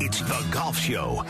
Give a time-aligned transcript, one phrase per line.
[0.00, 1.22] It's the Golf Show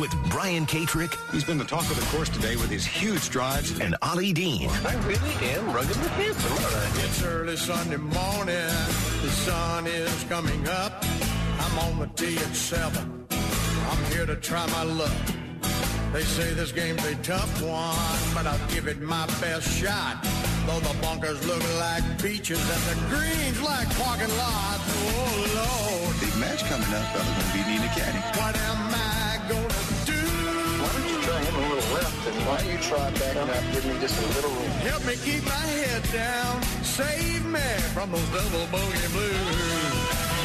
[0.00, 1.14] with Brian Katrek.
[1.32, 3.78] He's been the talk of the course today with his huge drives.
[3.78, 4.70] And Ollie Dean.
[4.70, 7.04] I really am ruggedly handsome.
[7.04, 8.72] It's early Sunday morning.
[9.22, 11.04] The sun is coming up.
[11.58, 13.26] I'm on the tee at 7.
[13.30, 15.12] I'm here to try my luck.
[16.12, 20.24] They say this game's a tough one, but I'll give it my best shot.
[20.66, 24.82] Though the bunkers look like beaches and the greens like parking lots.
[24.82, 26.18] Oh, Lord.
[26.18, 27.06] Big match coming up.
[27.14, 28.18] I'm going to be needing a caddy.
[28.34, 30.18] What am I going to do?
[30.82, 33.62] Why don't you try him a little left and why don't you try backing up,
[33.72, 34.72] give me just a little room.
[34.90, 36.58] Help me keep my head down.
[36.82, 39.86] Save me from those double bogey blues.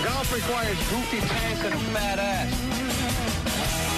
[0.06, 2.53] Golf requires goofy pants and a fat ass.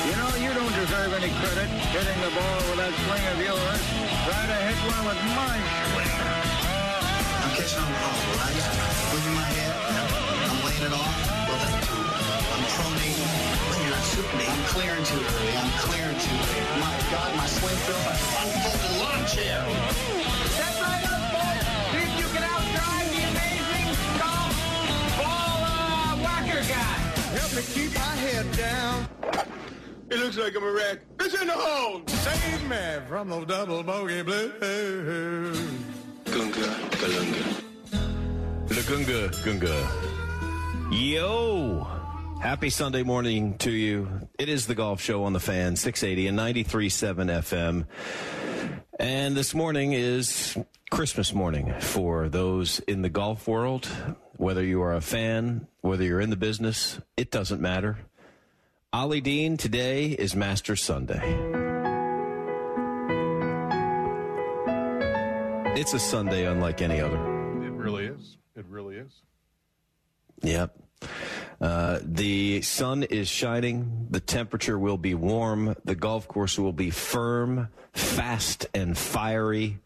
[0.08, 3.84] You know, you don't deserve any credit hitting the ball with that swing of yours.
[4.24, 5.56] Try to hit one with my
[5.92, 6.13] swing.
[7.74, 8.54] Catching on right?
[9.34, 9.74] My head.
[10.46, 11.16] I'm laying it off.
[11.50, 12.06] Well, then, too.
[12.54, 12.62] I'm
[13.82, 15.58] you're not shooting me, I'm clearing too early.
[15.58, 16.70] I'm clearing too late.
[16.78, 18.22] My God, my swing feels like
[18.78, 18.94] the
[27.74, 29.08] keep my head down.
[30.10, 31.00] It looks like I'm a wreck.
[31.20, 32.02] It's in the hole.
[32.08, 35.60] Save me from the double bogey blues.
[36.26, 37.63] Gunga, galunga.
[38.74, 40.96] Lagunga, Gunga.
[40.96, 41.88] Yo!
[42.42, 44.28] Happy Sunday morning to you.
[44.40, 47.86] It is the Golf Show on the Fan, 680 and 93.7 FM.
[49.00, 50.58] And this morning is
[50.90, 53.86] Christmas morning for those in the golf world.
[54.38, 58.00] Whether you are a fan, whether you're in the business, it doesn't matter.
[58.92, 61.22] Ollie Dean, today is Master Sunday.
[65.80, 67.18] It's a Sunday unlike any other.
[67.64, 68.38] It really is.
[68.56, 69.12] It really is.
[70.42, 70.78] Yep.
[71.60, 74.08] Uh, the sun is shining.
[74.10, 75.76] The temperature will be warm.
[75.86, 79.80] The golf course will be firm, fast, and fiery.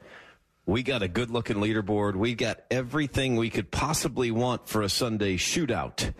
[0.65, 2.15] We got a good looking leaderboard.
[2.15, 6.13] We got everything we could possibly want for a Sunday shootout.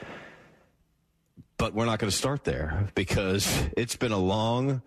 [1.58, 4.84] But we're not going to start there because it's been a long,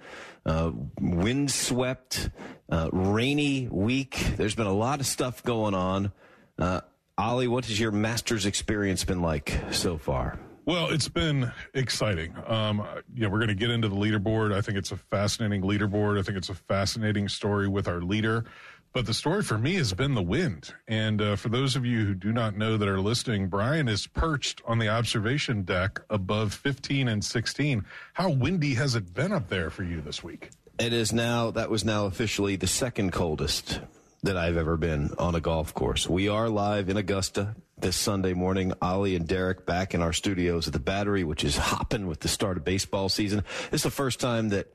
[0.47, 2.31] uh, windswept,
[2.71, 4.35] uh, rainy week.
[4.37, 6.13] There's been a lot of stuff going on.
[6.57, 6.81] Uh,
[7.21, 10.39] Ollie, what has your Masters experience been like so far?
[10.65, 12.35] Well, it's been exciting.
[12.47, 14.55] Um, yeah, we're going to get into the leaderboard.
[14.55, 16.19] I think it's a fascinating leaderboard.
[16.19, 18.47] I think it's a fascinating story with our leader.
[18.95, 20.73] But the story for me has been the wind.
[20.89, 24.07] And uh, for those of you who do not know that are listening, Brian is
[24.07, 27.85] perched on the observation deck above 15 and 16.
[28.15, 30.49] How windy has it been up there for you this week?
[30.79, 33.81] It is now, that was now officially the second coldest
[34.23, 36.09] that I've ever been on a golf course.
[36.09, 38.73] We are live in Augusta this Sunday morning.
[38.83, 42.29] Ollie and Derek back in our studios at the Battery, which is hopping with the
[42.29, 43.45] start of baseball season.
[43.73, 44.73] Is the first time that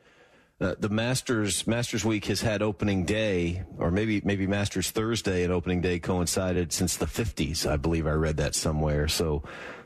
[0.59, 5.53] uh, the Masters Masters Week has had opening day, or maybe maybe Masters Thursday and
[5.53, 7.69] opening day coincided since the 50s.
[7.69, 9.07] I believe I read that somewhere.
[9.07, 9.43] So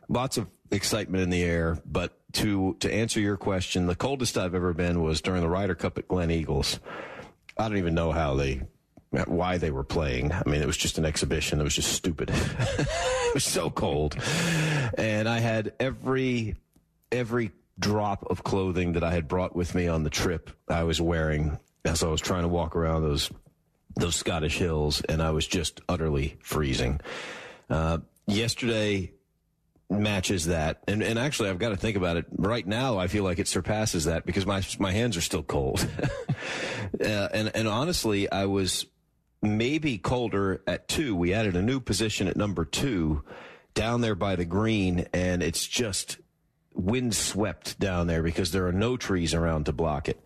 [0.07, 1.79] lots of excitement in the air.
[1.85, 5.75] But to to answer your question, the coldest I've ever been was during the Ryder
[5.75, 6.79] Cup at Gleneagles.
[7.57, 8.61] I don't even know how they
[9.11, 10.31] why they were playing.
[10.31, 11.59] I mean, it was just an exhibition.
[11.59, 12.29] It was just stupid.
[12.33, 14.15] it was so cold,
[14.97, 16.55] and I had every
[17.11, 20.51] every drop of clothing that I had brought with me on the trip.
[20.67, 23.31] I was wearing as I was trying to walk around those
[23.95, 27.01] those Scottish hills, and I was just utterly freezing.
[27.69, 29.13] Uh, yesterday
[29.89, 32.25] matches that, and and actually, I've got to think about it.
[32.31, 35.87] Right now, I feel like it surpasses that because my my hands are still cold,
[37.03, 37.03] uh,
[37.33, 38.85] and and honestly, I was
[39.41, 41.15] maybe colder at two.
[41.15, 43.23] We added a new position at number two
[43.73, 46.17] down there by the green, and it's just
[46.73, 50.19] windswept down there because there are no trees around to block it.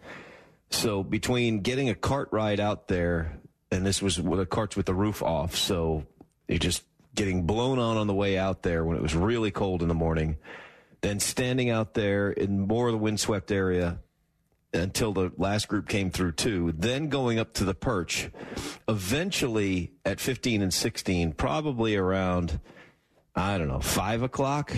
[0.70, 3.40] So between getting a cart ride out there,
[3.72, 6.06] and this was with the carts with the roof off, so
[6.48, 6.84] you're just
[7.16, 9.94] getting blown on on the way out there when it was really cold in the
[9.94, 10.38] morning,
[11.02, 14.00] then standing out there in more of the windswept area
[14.74, 18.30] until the last group came through too, then going up to the perch,
[18.88, 22.60] eventually at 15 and 16, probably around,
[23.36, 24.74] I don't know, five o'clock,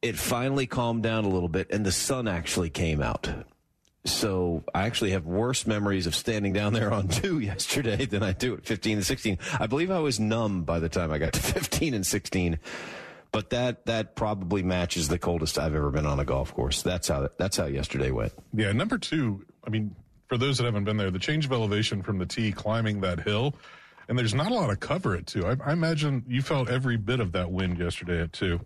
[0.00, 3.28] it finally calmed down a little bit, and the sun actually came out.
[4.04, 8.32] So I actually have worse memories of standing down there on two yesterday than I
[8.32, 9.38] do at 15 and 16.
[9.58, 12.58] I believe I was numb by the time I got to 15 and 16.
[13.30, 16.82] But that that probably matches the coldest I've ever been on a golf course.
[16.82, 18.32] That's how that's how yesterday went.
[18.54, 19.44] Yeah, number two.
[19.66, 19.94] I mean,
[20.28, 23.20] for those that haven't been there, the change of elevation from the tee climbing that
[23.20, 23.54] hill,
[24.08, 25.46] and there's not a lot of cover at two.
[25.46, 28.60] I, I imagine you felt every bit of that wind yesterday at two.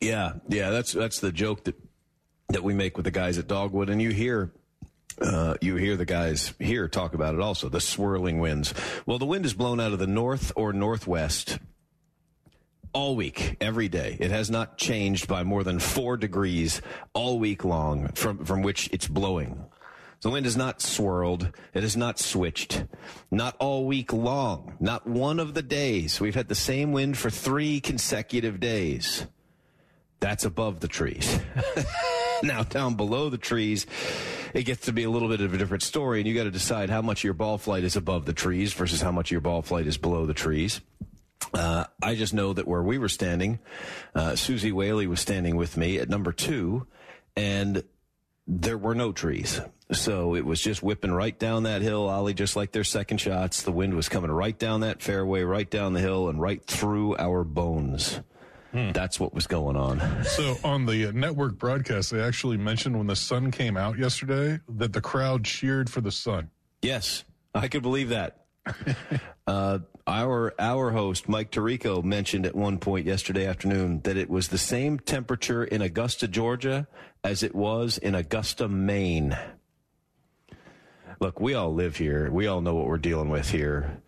[0.00, 1.76] Yeah, yeah, that's that's the joke that
[2.50, 4.52] that we make with the guys at Dogwood, and you hear
[5.20, 8.74] uh, you hear the guys here talk about it also the swirling winds.
[9.06, 11.58] Well, the wind is blown out of the north or northwest
[12.94, 14.16] all week, every day.
[14.18, 16.80] It has not changed by more than four degrees
[17.12, 19.66] all week long from, from which it's blowing.
[20.22, 21.50] The wind is not swirled.
[21.74, 22.84] It is not switched.
[23.30, 24.76] Not all week long.
[24.80, 26.18] Not one of the days.
[26.18, 29.26] We've had the same wind for three consecutive days.
[30.20, 31.40] That's above the trees.
[32.42, 33.86] now down below the trees,
[34.54, 36.50] it gets to be a little bit of a different story, and you got to
[36.50, 39.60] decide how much your ball flight is above the trees versus how much your ball
[39.60, 40.80] flight is below the trees.
[41.52, 43.58] Uh, I just know that where we were standing,
[44.14, 46.86] uh, Suzy Whaley was standing with me at number two,
[47.36, 47.82] and
[48.46, 49.60] there were no trees.
[49.92, 53.62] So it was just whipping right down that hill, Ollie, just like their second shots.
[53.62, 57.16] The wind was coming right down that fairway, right down the hill, and right through
[57.16, 58.20] our bones.
[58.72, 58.90] Hmm.
[58.90, 60.24] That's what was going on.
[60.24, 64.92] So on the network broadcast, they actually mentioned when the sun came out yesterday that
[64.92, 66.50] the crowd cheered for the sun.
[66.82, 67.24] Yes,
[67.54, 68.46] I could believe that.
[69.46, 74.48] uh, our our host Mike Tirico mentioned at one point yesterday afternoon that it was
[74.48, 76.86] the same temperature in Augusta, Georgia,
[77.22, 79.36] as it was in Augusta, Maine.
[81.20, 82.30] Look, we all live here.
[82.30, 84.02] We all know what we're dealing with here.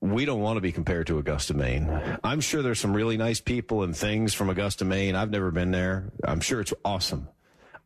[0.00, 1.90] We don't want to be compared to Augusta, Maine.
[2.22, 5.16] I'm sure there's some really nice people and things from Augusta, Maine.
[5.16, 6.12] I've never been there.
[6.24, 7.28] I'm sure it's awesome.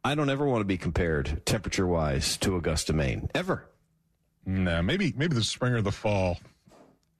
[0.04, 3.30] I don't ever want to be compared temperature wise to Augusta, Maine.
[3.34, 3.68] Ever.
[4.44, 6.38] Nah, maybe maybe the spring or the fall,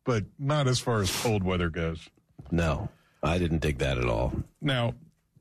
[0.05, 2.09] but not as far as cold weather goes.
[2.51, 2.89] No,
[3.23, 4.33] I didn't dig that at all.
[4.61, 4.95] Now,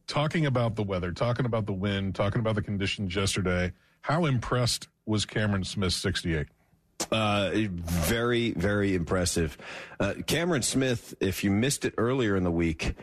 [0.07, 3.71] talking about the weather, talking about the wind, talking about the conditions yesterday,
[4.01, 6.47] how impressed was Cameron Smith 68?
[7.11, 9.57] Uh, very, very impressive.
[9.99, 12.95] Uh, Cameron Smith, if you missed it earlier in the week,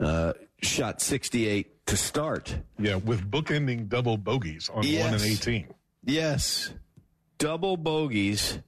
[0.00, 2.58] uh, shot 68 to start.
[2.78, 5.04] Yeah, with bookending double bogeys on yes.
[5.04, 5.68] 1 and 18.
[6.04, 6.70] Yes
[7.38, 8.58] double bogeys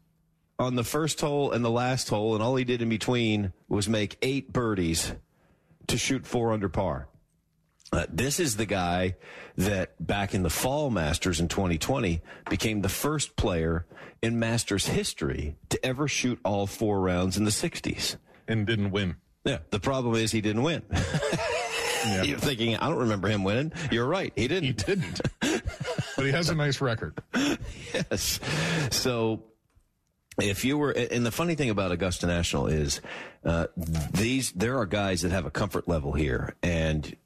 [0.61, 3.89] on the first hole and the last hole, and all he did in between was
[3.89, 5.15] make eight birdies
[5.87, 7.09] to shoot four under par.
[7.93, 9.17] Uh, this is the guy
[9.57, 13.87] that back in the fall Masters in 2020 became the first player
[14.23, 18.17] in Masters history to ever shoot all four rounds in the 60s.
[18.47, 19.17] And didn't win.
[19.45, 19.59] Yeah.
[19.71, 20.83] The problem is he didn't win.
[20.93, 22.23] yeah.
[22.23, 23.73] You're thinking, I don't remember him winning.
[23.91, 24.33] You're right.
[24.37, 24.65] He didn't.
[24.65, 25.21] He didn't.
[25.41, 27.19] but he has a nice record.
[27.35, 28.39] yes.
[28.91, 29.43] So
[30.39, 33.01] if you were, and the funny thing about Augusta National is,
[33.45, 37.17] uh, these, there are guys that have a comfort level here and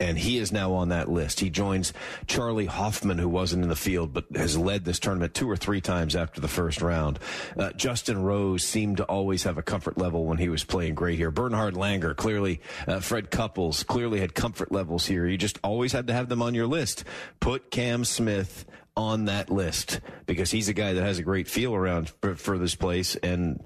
[0.00, 1.40] and he is now on that list.
[1.40, 1.92] He joins
[2.26, 5.82] Charley Hoffman, who wasn't in the field but has led this tournament two or three
[5.82, 7.18] times after the first round.
[7.56, 11.18] Uh, Justin Rose seemed to always have a comfort level when he was playing great
[11.18, 11.30] here.
[11.30, 15.26] Bernhard Langer, clearly, uh, Fred Couples clearly had comfort levels here.
[15.26, 17.04] You just always had to have them on your list.
[17.38, 18.64] Put Cam Smith
[18.96, 22.58] on that list because he's a guy that has a great feel around for, for
[22.58, 23.62] this place and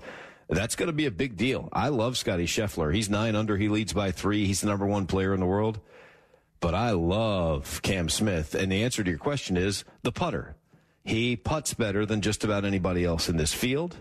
[0.48, 1.68] that's going to be a big deal.
[1.72, 2.94] I love Scotty Scheffler.
[2.94, 3.56] He's nine under.
[3.56, 4.46] He leads by three.
[4.46, 5.80] He's the number one player in the world
[6.64, 8.54] but I love Cam Smith.
[8.54, 10.56] And the answer to your question is the putter.
[11.04, 13.98] He puts better than just about anybody else in this field.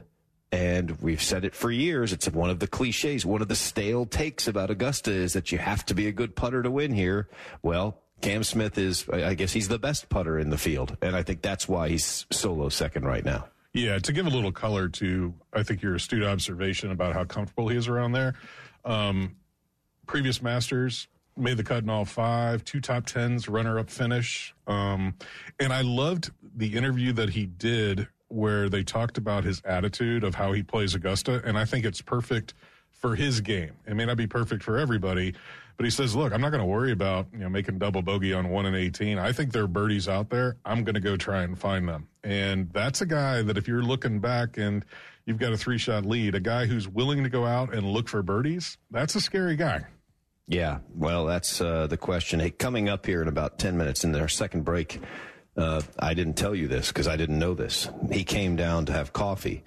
[0.49, 2.13] And we've said it for years.
[2.13, 3.25] It's one of the cliches.
[3.25, 6.37] One of the stale takes about Augusta is that you have to be a good
[6.37, 7.27] putter to win here.
[7.61, 10.95] Well, Cam Smith is, I guess he's the best putter in the field.
[11.01, 13.47] And I think that's why he's solo second right now.
[13.73, 17.67] Yeah, to give a little color to, I think, your astute observation about how comfortable
[17.67, 18.35] he is around there.
[18.85, 19.35] Um,
[20.07, 24.53] previous Masters, made the cut in all five, two top tens, runner up finish.
[24.67, 25.15] Um,
[25.59, 30.35] and I loved the interview that he did where they talked about his attitude of
[30.35, 31.41] how he plays Augusta.
[31.43, 32.53] And I think it's perfect
[32.93, 33.71] for his game.
[33.85, 35.33] It may not be perfect for everybody,
[35.77, 38.33] but he says, look, I'm not going to worry about, you know, making double bogey
[38.33, 39.17] on one and 18.
[39.17, 40.57] I think there are birdies out there.
[40.65, 42.07] I'm going to go try and find them.
[42.23, 44.85] And that's a guy that if you're looking back and
[45.25, 48.07] you've got a three shot lead, a guy who's willing to go out and look
[48.07, 49.85] for birdies, that's a scary guy.
[50.47, 52.39] Yeah, well, that's uh, the question.
[52.39, 54.99] Hey, coming up here in about 10 minutes in our second break,
[55.55, 57.87] uh, I didn't tell you this because I didn't know this.
[58.11, 59.63] He came down to have coffee.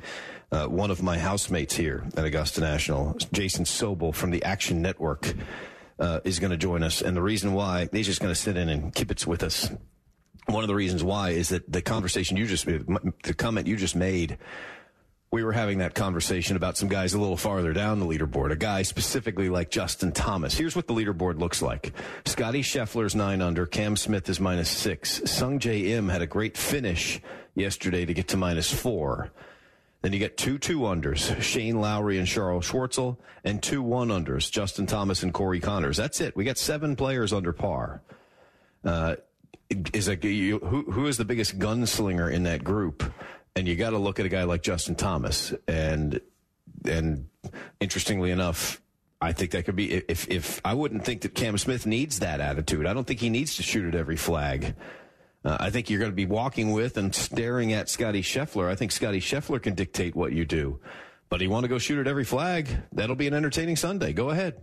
[0.53, 5.35] Uh, one of my housemates here at Augusta National, Jason Sobel from the Action Network,
[5.99, 8.57] uh, is going to join us, and the reason why he's just going to sit
[8.57, 9.71] in and keep it with us.
[10.47, 13.97] One of the reasons why is that the conversation you just, the comment you just
[13.97, 14.39] made
[15.33, 18.53] we were having that conversation about some guys a little farther down the leaderboard.
[18.53, 20.57] A guy specifically like Justin Thomas.
[20.57, 21.93] Here's what the leaderboard looks like.
[22.25, 23.67] Scotty Scheffler's nine under.
[23.67, 25.21] Cam Smith is minus six.
[25.21, 27.21] Sungjae Im had a great finish
[27.55, 29.31] yesterday to get to minus four.
[30.07, 34.49] Then you get two two unders, Shane Lowry and Charl Schwartzel, and two one unders,
[34.49, 35.97] Justin Thomas and Corey Conners.
[35.97, 36.37] That's it.
[36.37, 38.03] We got seven players under par.
[38.85, 39.17] Uh,
[39.93, 43.03] is a who who is the biggest gunslinger in that group?
[43.57, 46.21] and you got to look at a guy like Justin Thomas, and
[46.85, 47.29] and
[47.81, 48.81] interestingly enough,
[49.21, 52.41] I think that could be if if I wouldn't think that Cam Smith needs that
[52.41, 52.87] attitude.
[52.87, 54.77] I don't think he needs to shoot at every flag.
[55.47, 58.69] Uh, I think you're going to be walking with and staring at Scotty Scheffler.
[58.69, 60.81] I think Scotty Scheffler can dictate what you do,
[61.29, 62.69] but he want to go shoot at every flag.
[62.91, 64.13] That'll be an entertaining Sunday.
[64.13, 64.61] Go ahead.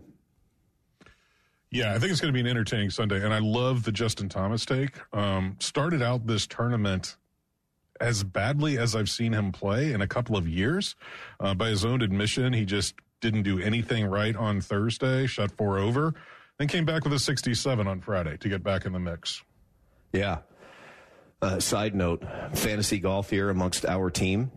[1.71, 4.27] Yeah, I think it's going to be an entertaining Sunday, and I love the Justin
[4.27, 4.99] Thomas take.
[5.13, 7.15] Um, started out this tournament
[8.01, 10.97] as badly as I've seen him play in a couple of years.
[11.39, 15.79] Uh, by his own admission, he just didn't do anything right on Thursday, shot four
[15.79, 16.13] over,
[16.57, 19.41] then came back with a 67 on Friday to get back in the mix.
[20.11, 20.39] Yeah.
[21.43, 22.23] Uh, side note
[22.53, 24.49] fantasy golf here amongst our team.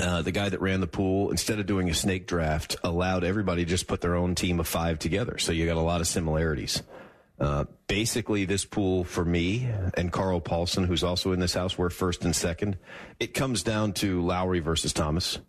[0.00, 3.64] Uh, the guy that ran the pool, instead of doing a snake draft, allowed everybody
[3.64, 5.38] to just put their own team of five together.
[5.38, 6.84] So you got a lot of similarities.
[7.40, 11.90] Uh, basically, this pool for me and Carl Paulson, who's also in this house, we're
[11.90, 12.78] first and second.
[13.18, 15.40] It comes down to Lowry versus Thomas.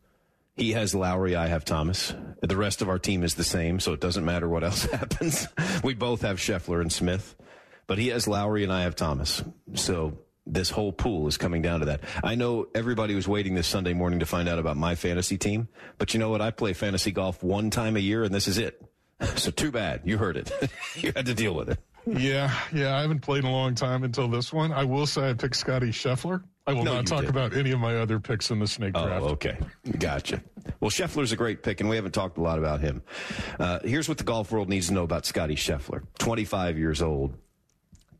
[0.55, 2.15] He has Lowry, I have Thomas.
[2.41, 5.47] The rest of our team is the same, so it doesn't matter what else happens.
[5.83, 7.35] we both have Scheffler and Smith,
[7.85, 9.43] but he has Lowry and I have Thomas.
[9.75, 10.17] So
[10.49, 12.01] this whole pool is coming down to that.
[12.23, 15.67] I know everybody was waiting this Sunday morning to find out about my fantasy team,
[15.97, 16.41] but you know what?
[16.41, 18.81] I play fantasy golf one time a year, and this is it.
[19.35, 20.01] So too bad.
[20.05, 20.49] You heard it.
[20.95, 21.79] you had to deal with it.
[22.05, 22.95] Yeah, yeah.
[22.95, 24.71] I haven't played in a long time until this one.
[24.71, 26.41] I will say I picked Scotty Scheffler.
[26.65, 28.93] I will no, not talk did about any of my other picks in the snake
[28.93, 29.23] draft.
[29.23, 29.29] oh.
[29.29, 29.57] Okay,
[29.97, 30.41] gotcha.
[30.79, 33.01] Well, Scheffler's a great pick, and we haven't talked a lot about him.
[33.59, 37.33] Uh, here's what the golf world needs to know about Scotty Scheffler: 25 years old,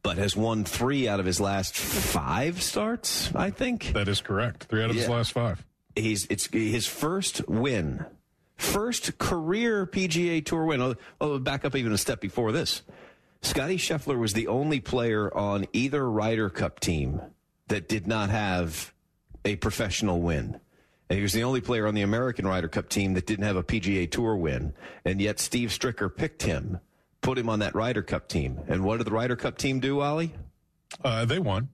[0.04, 3.34] but has won three out of his last five starts.
[3.36, 4.66] I think that is correct.
[4.66, 5.04] Three out of yeah.
[5.04, 5.66] his last five.
[5.96, 8.06] He's it's his first win
[8.60, 10.82] First career PGA Tour win.
[10.82, 12.82] I'll, I'll back up even a step before this.
[13.42, 17.22] Scotty Scheffler was the only player on either Ryder Cup team
[17.70, 18.94] that did not have
[19.46, 20.60] a professional win.
[21.10, 23.56] And he was the only player on the American Ryder Cup team that didn't have
[23.56, 24.74] a PGA Tour win.
[25.06, 26.82] And yet Steve Stricker picked him,
[27.22, 28.60] put him on that Ryder Cup team.
[28.68, 30.34] And what did the Ryder Cup team do, Ollie?
[31.04, 31.70] Uh, they won.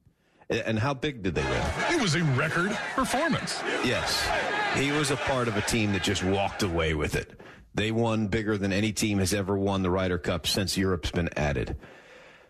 [0.49, 1.61] And how big did they win?
[1.89, 3.61] It was a record performance.
[3.83, 4.27] Yes.
[4.75, 7.39] He was a part of a team that just walked away with it.
[7.73, 11.29] They won bigger than any team has ever won the Ryder Cup since Europe's been
[11.35, 11.75] added.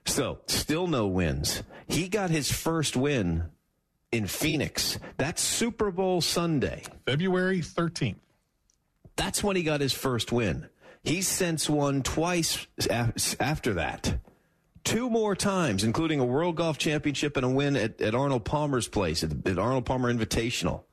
[0.05, 1.63] So, still no wins.
[1.87, 3.45] He got his first win
[4.11, 4.99] in Phoenix.
[5.17, 6.83] That's Super Bowl Sunday.
[7.05, 8.17] February 13th.
[9.15, 10.67] That's when he got his first win.
[11.05, 12.65] He's since won twice
[13.39, 14.17] after that.
[14.83, 18.87] Two more times, including a World Golf Championship and a win at, at Arnold Palmer's
[18.87, 20.83] place, at, at Arnold Palmer Invitational.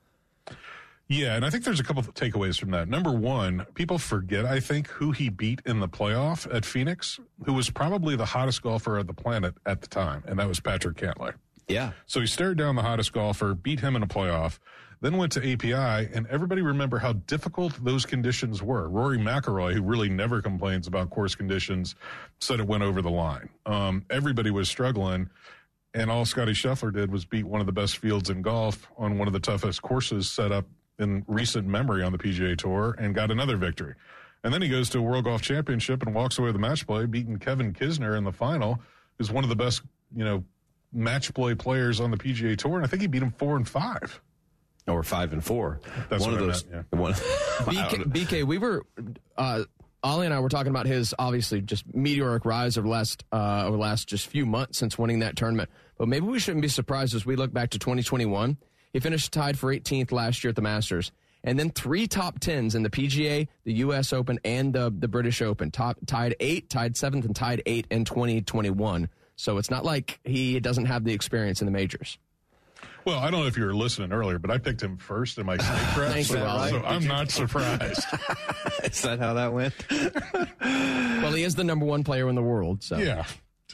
[1.09, 2.89] Yeah, and I think there's a couple of takeaways from that.
[2.89, 7.53] Number one, people forget, I think, who he beat in the playoff at Phoenix, who
[7.53, 10.97] was probably the hottest golfer of the planet at the time, and that was Patrick
[10.97, 11.35] Cantlay.
[11.69, 11.93] Yeah.
[12.07, 14.59] So he stared down the hottest golfer, beat him in a playoff,
[15.03, 18.89] then went to API, and everybody remember how difficult those conditions were.
[18.89, 21.97] Rory McIlroy, who really never complains about course conditions,
[22.41, 23.49] said it went over the line.
[23.67, 25.29] Um, everybody was struggling,
[25.93, 29.19] and all Scotty Scheffler did was beat one of the best fields in golf on
[29.19, 30.67] one of the toughest courses set up
[31.01, 33.97] in recent memory on the PGA Tour and got another victory.
[34.45, 36.87] And then he goes to a World Golf Championship and walks away with the match
[36.87, 38.81] play, beating Kevin Kisner in the final,
[39.19, 39.83] who's one of the best,
[40.15, 40.45] you know,
[40.93, 42.77] match play players on the PGA Tour.
[42.77, 44.21] And I think he beat him four and five.
[44.89, 45.81] Or five and four.
[46.09, 46.67] That's one of those.
[46.67, 46.99] Meant, yeah.
[46.99, 48.85] one, BK, BK, we were,
[49.37, 49.63] uh,
[50.03, 53.63] Ollie and I were talking about his obviously just meteoric rise over the last uh,
[53.65, 55.71] over the last just few months since winning that tournament.
[55.99, 58.57] But maybe we shouldn't be surprised as we look back to 2021
[58.93, 61.13] he finished tied for 18th last year at the Masters.
[61.45, 64.13] And then three top tens in the PGA, the U.S.
[64.13, 65.71] Open, and the, the British Open.
[65.71, 69.09] Top, tied eight, tied seventh, and tied eight in 2021.
[69.35, 72.19] So it's not like he doesn't have the experience in the majors.
[73.05, 75.47] Well, I don't know if you were listening earlier, but I picked him first in
[75.47, 76.13] my snake draft.
[76.13, 78.05] Thank so, you, so I'm not surprised.
[78.85, 79.75] Is that how that went?
[80.61, 82.83] well, he is the number one player in the world.
[82.83, 83.25] So yeah,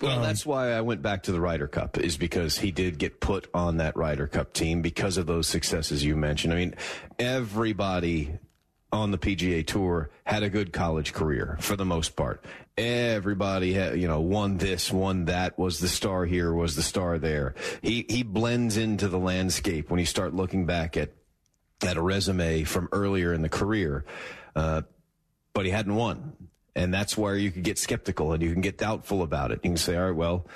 [0.00, 2.98] well, um, that's why I went back to the Ryder Cup, is because he did
[2.98, 6.52] get put on that Ryder Cup team because of those successes you mentioned.
[6.52, 6.74] I mean,
[7.18, 8.38] everybody
[8.92, 12.44] on the PGA Tour had a good college career for the most part.
[12.76, 17.18] Everybody had, you know, won this, won that, was the star here, was the star
[17.18, 17.54] there.
[17.82, 21.10] He he blends into the landscape when you start looking back at
[21.82, 24.04] at a resume from earlier in the career,
[24.56, 24.82] uh,
[25.52, 26.34] but he hadn't won,
[26.74, 29.60] and that's where you could get skeptical and you can get doubtful about it.
[29.62, 30.46] You can say, all right, well,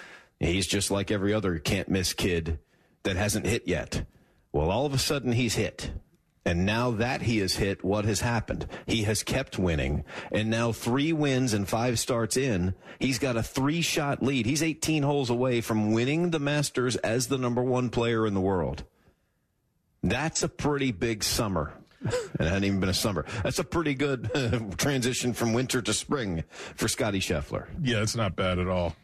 [0.40, 2.58] he's just like every other can't miss kid
[3.02, 4.06] that hasn't hit yet.
[4.52, 5.90] Well, all of a sudden he's hit.
[6.44, 8.66] And now that he has hit, what has happened?
[8.86, 10.04] He has kept winning.
[10.32, 14.46] And now three wins and five starts in, he's got a three shot lead.
[14.46, 18.40] He's 18 holes away from winning the Masters as the number one player in the
[18.40, 18.84] world.
[20.02, 21.72] That's a pretty big summer.
[22.00, 23.24] and it hadn't even been a summer.
[23.44, 26.42] That's a pretty good transition from winter to spring
[26.74, 27.68] for Scotty Scheffler.
[27.80, 28.96] Yeah, it's not bad at all.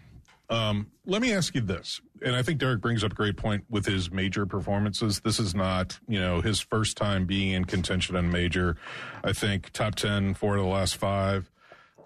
[0.51, 3.65] Um, let me ask you this, and I think Derek brings up a great point
[3.69, 5.21] with his major performances.
[5.21, 8.77] This is not, you know, his first time being in contention on major.
[9.23, 11.51] I think top 10, four of the last five.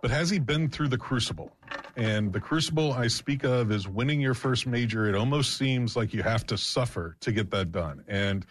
[0.01, 1.57] But has he been through the crucible?
[1.95, 5.07] And the crucible I speak of is winning your first major.
[5.07, 8.03] It almost seems like you have to suffer to get that done.
[8.09, 8.45] And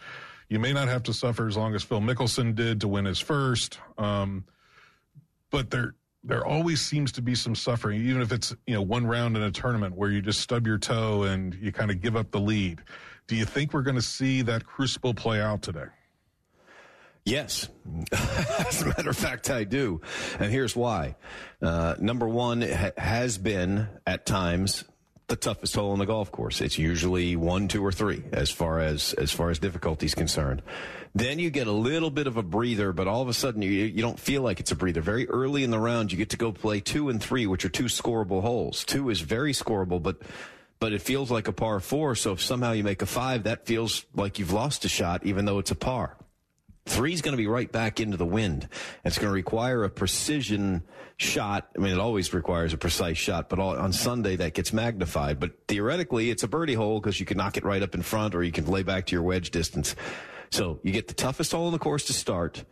[0.47, 3.19] you may not have to suffer as long as Phil Mickelson did to win his
[3.19, 3.79] first.
[3.97, 4.45] Um,
[5.49, 9.05] but there, there always seems to be some suffering, even if it's you know one
[9.05, 12.15] round in a tournament where you just stub your toe and you kind of give
[12.15, 12.81] up the lead.
[13.27, 15.85] Do you think we're going to see that crucible play out today?
[17.23, 17.69] Yes.
[18.11, 20.01] As a matter of fact, I do.
[20.39, 21.15] And here's why.
[21.61, 24.83] Uh, number one ha- has been at times
[25.31, 26.59] the toughest hole on the golf course.
[26.59, 30.61] It's usually one, two, or three as far as as far as difficulty is concerned.
[31.15, 33.71] Then you get a little bit of a breather, but all of a sudden you
[33.71, 34.99] you don't feel like it's a breather.
[34.99, 37.69] Very early in the round, you get to go play two and three, which are
[37.69, 38.83] two scoreable holes.
[38.83, 40.21] Two is very scoreable, but
[40.79, 42.13] but it feels like a par four.
[42.15, 45.45] So if somehow you make a five, that feels like you've lost a shot, even
[45.45, 46.17] though it's a par.
[46.85, 48.67] Three's going to be right back into the wind.
[49.05, 50.83] It's going to require a precision
[51.17, 51.69] shot.
[51.77, 55.39] I mean, it always requires a precise shot, but all, on Sunday that gets magnified.
[55.39, 58.33] But theoretically, it's a birdie hole because you can knock it right up in front
[58.33, 59.95] or you can lay back to your wedge distance.
[60.49, 62.65] So you get the toughest hole in the course to start.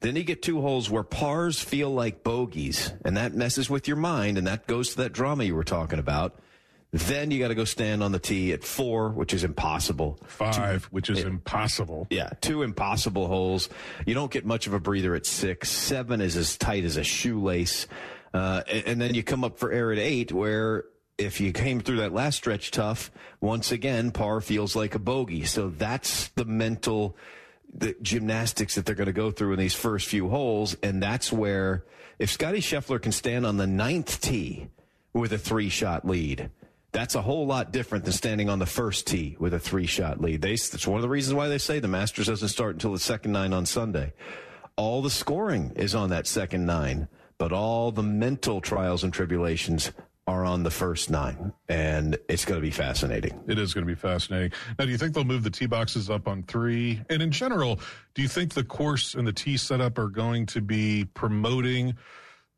[0.00, 3.96] Then you get two holes where pars feel like bogeys, and that messes with your
[3.96, 6.38] mind, and that goes to that drama you were talking about.
[6.96, 10.18] Then you got to go stand on the tee at four, which is impossible.
[10.26, 12.06] Five, two, which is it, impossible.
[12.08, 13.68] Yeah, two impossible holes.
[14.06, 15.70] You don't get much of a breather at six.
[15.70, 17.86] Seven is as tight as a shoelace.
[18.32, 20.84] Uh, and, and, then you come up for air at eight, where
[21.18, 25.44] if you came through that last stretch tough, once again, par feels like a bogey.
[25.44, 27.16] So that's the mental
[27.74, 30.76] the gymnastics that they're going to go through in these first few holes.
[30.82, 31.84] And that's where
[32.18, 34.68] if Scotty Scheffler can stand on the ninth tee
[35.12, 36.50] with a three shot lead,
[36.96, 40.18] that's a whole lot different than standing on the first tee with a three shot
[40.18, 40.40] lead.
[40.40, 42.98] They, that's one of the reasons why they say the Masters doesn't start until the
[42.98, 44.14] second nine on Sunday.
[44.76, 49.92] All the scoring is on that second nine, but all the mental trials and tribulations
[50.26, 53.44] are on the first nine, and it's going to be fascinating.
[53.46, 54.52] It is going to be fascinating.
[54.78, 57.02] Now, do you think they'll move the tee boxes up on three?
[57.10, 57.78] And in general,
[58.14, 61.94] do you think the course and the tee setup are going to be promoting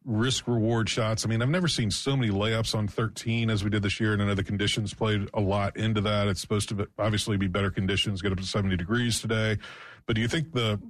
[0.09, 1.25] risk reward shots?
[1.25, 4.13] I mean, I've never seen so many layups on 13 as we did this year,
[4.13, 6.27] and I know the conditions played a lot into that.
[6.27, 9.59] It's supposed to be, obviously be better conditions, get up to 70 degrees today.
[10.07, 10.81] But do you think the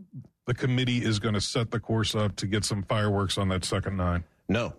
[0.46, 3.64] the committee is going to set the course up to get some fireworks on that
[3.64, 4.24] second nine?
[4.48, 4.72] No,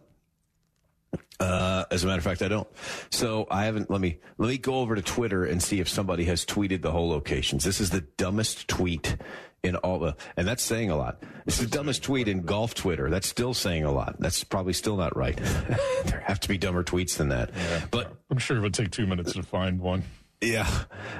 [1.39, 2.67] uh, as a matter of fact, I don't.
[3.11, 3.89] So I haven't.
[3.89, 6.91] Let me let me go over to Twitter and see if somebody has tweeted the
[6.91, 7.63] whole locations.
[7.63, 9.15] This is the dumbest tweet
[9.63, 11.21] in all the, and that's saying a lot.
[11.45, 13.09] It's the dumbest tweet in golf Twitter.
[13.09, 14.15] That's still saying a lot.
[14.19, 15.35] That's probably still not right.
[16.05, 17.51] there have to be dumber tweets than that.
[17.55, 20.03] Yeah, but I'm sure it would take two minutes to find one.
[20.41, 20.69] Yeah,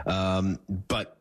[0.05, 1.17] um, but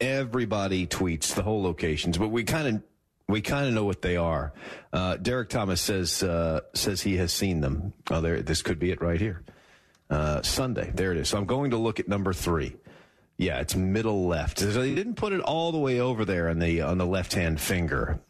[0.00, 2.16] everybody tweets the whole locations.
[2.18, 2.82] But we kind of
[3.28, 4.54] we kind of know what they are.
[4.92, 7.92] Uh, Derek Thomas says uh, says he has seen them.
[8.10, 8.40] Oh, there.
[8.40, 9.42] This could be it right here.
[10.08, 10.90] Uh, Sunday.
[10.94, 11.28] There it is.
[11.28, 12.76] So I'm going to look at number three.
[13.38, 14.58] Yeah, it's middle left.
[14.58, 17.32] So he didn't put it all the way over there on the on the left
[17.32, 18.20] hand finger.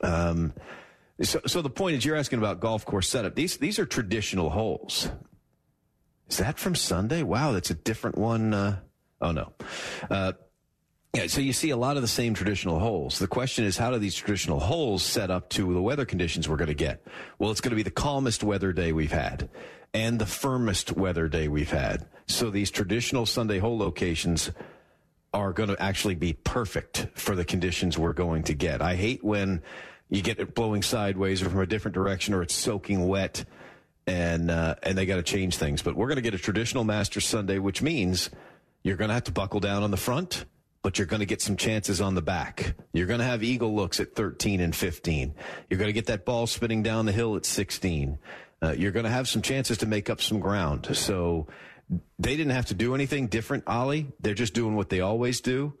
[0.00, 0.52] Um,
[1.20, 3.34] so, so the point is, you're asking about golf course setup.
[3.34, 5.10] These these are traditional holes.
[6.30, 7.24] Is that from Sunday?
[7.24, 8.54] Wow, that's a different one.
[8.54, 8.78] Uh,
[9.20, 9.52] oh no.
[10.08, 10.32] Uh,
[11.14, 13.18] yeah, so you see a lot of the same traditional holes.
[13.18, 16.56] The question is, how do these traditional holes set up to the weather conditions we're
[16.56, 17.06] going to get?
[17.38, 19.48] Well, it's going to be the calmest weather day we've had
[19.94, 22.06] and the firmest weather day we've had.
[22.26, 24.50] So these traditional Sunday hole locations
[25.32, 28.82] are going to actually be perfect for the conditions we're going to get.
[28.82, 29.62] I hate when
[30.10, 33.44] you get it blowing sideways or from a different direction or it's soaking wet
[34.06, 35.80] and uh, and they got to change things.
[35.80, 38.30] But we're going to get a traditional Master Sunday, which means
[38.82, 40.44] you're going to have to buckle down on the front
[40.84, 42.74] but you're going to get some chances on the back.
[42.92, 45.34] You're going to have eagle looks at 13 and 15.
[45.70, 48.18] You're going to get that ball spinning down the hill at 16.
[48.62, 50.88] Uh, you're going to have some chances to make up some ground.
[50.96, 51.46] So
[52.18, 54.08] they didn't have to do anything different, Ollie.
[54.20, 55.74] They're just doing what they always do.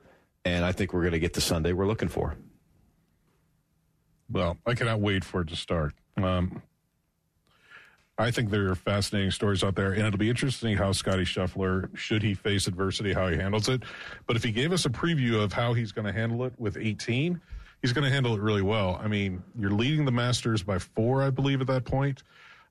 [0.44, 2.36] And I think we're going to get the Sunday we're looking for.
[4.30, 5.94] Well, I cannot wait for it to start.
[6.16, 6.62] Um,
[8.16, 11.94] I think there are fascinating stories out there, and it'll be interesting how Scotty Scheffler,
[11.96, 13.82] should he face adversity, how he handles it.
[14.26, 16.76] But if he gave us a preview of how he's going to handle it with
[16.76, 17.40] 18,
[17.82, 19.00] he's going to handle it really well.
[19.02, 22.22] I mean, you're leading the Masters by four, I believe, at that point.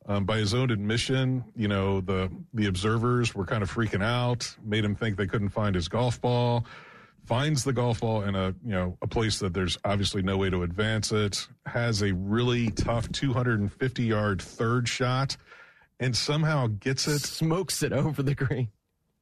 [0.05, 4.55] Um, by his own admission, you know the the observers were kind of freaking out,
[4.63, 6.65] made him think they couldn't find his golf ball
[7.25, 10.49] finds the golf ball in a you know a place that there's obviously no way
[10.49, 15.37] to advance it has a really tough 250 yard third shot
[15.99, 18.67] and somehow gets it smokes it over the green.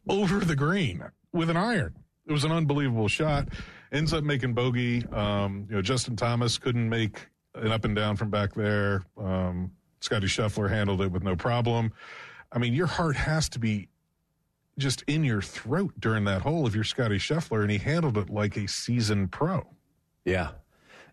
[0.09, 1.95] over the green with an iron.
[2.27, 3.49] It was an unbelievable shot.
[3.91, 5.05] Ends up making bogey.
[5.07, 9.03] Um, you know justin thomas couldn't make an up and down from back there.
[9.17, 11.93] Um, scotty scheffler handled it with no problem
[12.51, 13.87] i mean your heart has to be
[14.77, 18.29] just in your throat during that hole if you're Scotty Scheffler, and he handled it
[18.29, 19.65] like a seasoned pro.
[20.25, 20.51] Yeah,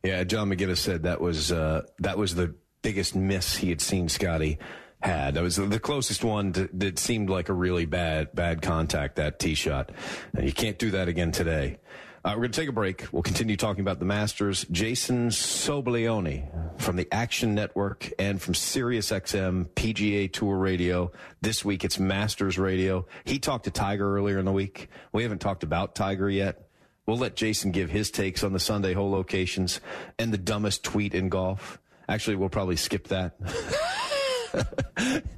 [0.02, 0.24] yeah.
[0.24, 4.58] John McGinnis said that was uh, that was the biggest miss he had seen Scotty
[5.00, 5.34] had.
[5.34, 9.16] That was the closest one to, that seemed like a really bad bad contact.
[9.16, 9.92] That tee shot,
[10.34, 11.78] and you can't do that again today.
[12.24, 13.06] Uh, we're going to take a break.
[13.12, 14.66] We'll continue talking about the Masters.
[14.72, 16.48] Jason Soblioni
[16.80, 21.12] from the Action Network and from SiriusXM PGA Tour Radio.
[21.40, 23.06] This week it's Masters Radio.
[23.24, 24.88] He talked to Tiger earlier in the week.
[25.12, 26.68] We haven't talked about Tiger yet.
[27.06, 29.80] We'll let Jason give his takes on the Sunday hole locations
[30.18, 31.78] and the dumbest tweet in golf.
[32.08, 33.36] Actually, we'll probably skip that.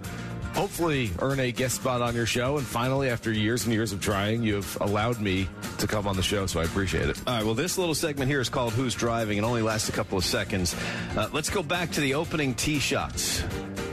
[0.55, 2.57] hopefully earn a guest spot on your show.
[2.57, 5.49] And finally, after years and years of trying, you've allowed me
[5.79, 7.21] to come on the show, so I appreciate it.
[7.27, 7.45] All right.
[7.45, 10.25] Well, this little segment here is called Who's Driving and only lasts a couple of
[10.25, 10.75] seconds.
[11.15, 13.45] Uh, let's go back to the opening tee shots.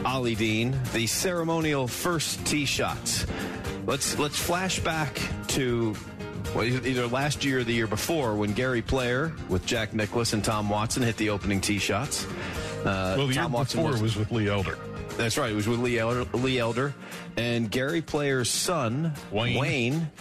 [0.05, 3.25] Ollie Dean, the ceremonial first tee shots.
[3.85, 5.93] Let's let's flash back to
[6.55, 10.43] well, either last year or the year before when Gary Player with Jack Nicklaus and
[10.43, 12.25] Tom Watson hit the opening tee shots.
[12.25, 14.77] Uh, well, the Tom year Watson before was, was with Lee Elder.
[15.17, 15.51] That's right.
[15.51, 16.93] It was with Lee Elder, Lee Elder
[17.37, 20.11] and Gary Player's son, Wayne, Wayne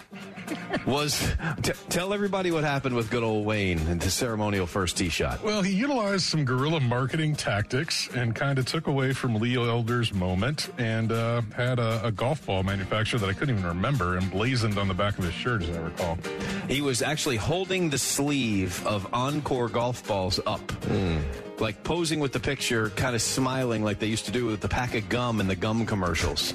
[0.87, 5.09] was t- tell everybody what happened with good old Wayne and the ceremonial first tee
[5.09, 5.43] shot.
[5.43, 10.13] Well, he utilized some guerrilla marketing tactics and kind of took away from Lee Elder's
[10.13, 14.79] moment and uh, had a, a, golf ball manufacturer that I couldn't even remember emblazoned
[14.79, 16.19] on the back of his shirt, as I recall.
[16.69, 20.67] He was actually holding the sleeve of OnCore golf balls up.
[20.83, 21.23] Mm
[21.63, 24.69] like posing with the picture, kind of smiling like they used to do with the
[24.69, 26.53] pack of gum in the gum commercials.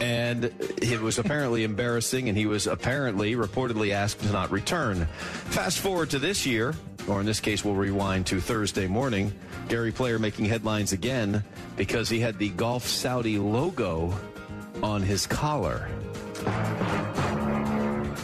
[0.00, 0.44] And
[0.82, 5.06] it was apparently embarrassing, and he was apparently, reportedly asked to not return.
[5.46, 6.74] Fast forward to this year,
[7.08, 9.32] or in this case, we'll rewind to Thursday morning.
[9.68, 11.42] Gary Player making headlines again
[11.76, 14.14] because he had the Golf Saudi logo
[14.82, 15.88] on his collar.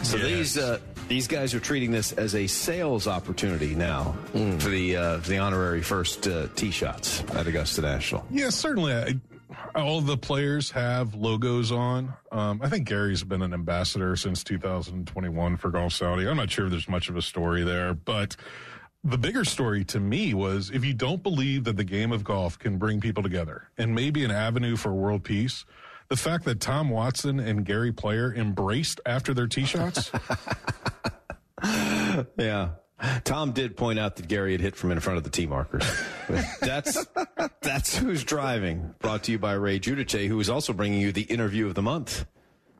[0.03, 0.27] So yes.
[0.27, 4.61] these uh, these guys are treating this as a sales opportunity now mm.
[4.61, 8.25] for the uh, for the honorary first uh, tee shots at Augusta National.
[8.29, 8.93] Yeah, certainly.
[8.93, 9.15] I,
[9.75, 12.13] all the players have logos on.
[12.31, 16.27] Um, I think Gary's been an ambassador since 2021 for Golf Saudi.
[16.27, 18.35] I'm not sure if there's much of a story there, but
[19.03, 22.57] the bigger story to me was if you don't believe that the game of golf
[22.57, 25.65] can bring people together and maybe an avenue for world peace,
[26.07, 30.11] the fact that Tom Watson and Gary Player embraced after their tee shots.
[32.37, 32.69] yeah.
[33.23, 35.83] Tom did point out that Gary had hit from in front of the tee markers.
[36.59, 37.05] that's
[37.61, 38.93] that's who's driving.
[38.99, 41.81] Brought to you by Ray Giudice, who is also bringing you the interview of the
[41.81, 42.25] month.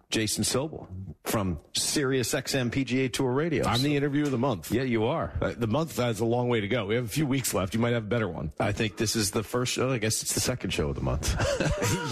[0.10, 0.88] Jason Sobel
[1.24, 3.66] from Sirius XM PGA Tour Radio.
[3.66, 4.72] I'm the interview of the month.
[4.72, 5.34] Yeah, you are.
[5.42, 6.86] Uh, the month has a long way to go.
[6.86, 7.74] We have a few weeks left.
[7.74, 8.52] You might have a better one.
[8.60, 9.90] I think this is the first show.
[9.90, 11.36] I guess it's the second show of the month.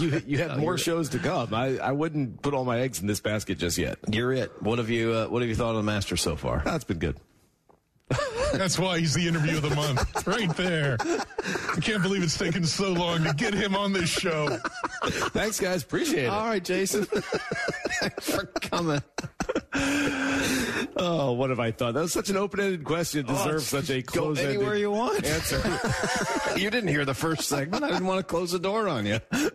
[0.00, 1.54] you you have No, more shows to come.
[1.54, 3.98] I, I wouldn't put all my eggs in this basket just yet.
[4.10, 4.50] You're it.
[4.60, 6.60] What have you uh, What have you thought of the Masters so far?
[6.64, 7.20] That's been good.
[8.52, 10.96] That's why he's the interview of the month, right there.
[11.00, 14.58] I can't believe it's taken so long to get him on this show.
[15.04, 15.82] Thanks, guys.
[15.82, 16.30] Appreciate it.
[16.30, 17.04] All right, Jason.
[18.00, 19.02] Thanks for coming.
[20.96, 21.94] Oh, what have I thought?
[21.94, 23.20] That was such an open-ended question.
[23.20, 25.24] It oh, deserves such a Go close-ended anywhere you want.
[25.24, 25.60] answer.
[26.56, 27.82] you didn't hear the first segment.
[27.84, 29.20] I didn't want to close the door on you.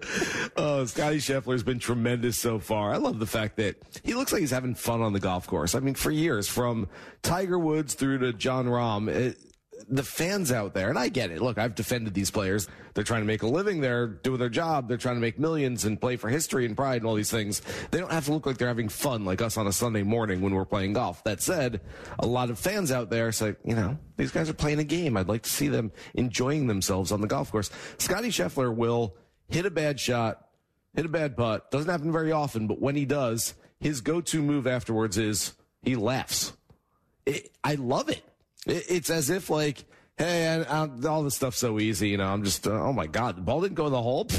[0.60, 2.92] Oh, Scotty Scheffler's been tremendous so far.
[2.92, 5.76] I love the fact that he looks like he's having fun on the golf course.
[5.76, 6.88] I mean, for years, from
[7.22, 9.38] Tiger Woods through to Jon Rahm, it,
[9.88, 11.42] the fans out there, and I get it.
[11.42, 12.68] Look, I've defended these players.
[12.94, 13.82] They're trying to make a living.
[13.82, 14.88] They're doing their job.
[14.88, 17.62] They're trying to make millions and play for history and pride and all these things.
[17.92, 20.42] They don't have to look like they're having fun like us on a Sunday morning
[20.42, 21.24] when we're playing golf.
[21.24, 21.82] That said,
[22.20, 25.16] a lot of fans out there say, you know, these guys are playing a game.
[25.16, 27.70] I'd like to see them enjoying themselves on the golf course.
[27.98, 29.16] Scotty Scheffler will
[29.50, 30.48] hit a bad shot,
[30.96, 31.72] hit a bad putt.
[31.72, 36.54] Doesn't happen very often, but when he does, his go-to move afterwards is he laughs.
[37.26, 38.24] It, I love it.
[38.70, 38.86] It.
[38.90, 39.84] It's as if like,
[40.18, 42.10] hey, I, I, all this stuff's so easy.
[42.10, 44.28] You know, I'm just, uh, oh my god, the ball didn't go in the hole.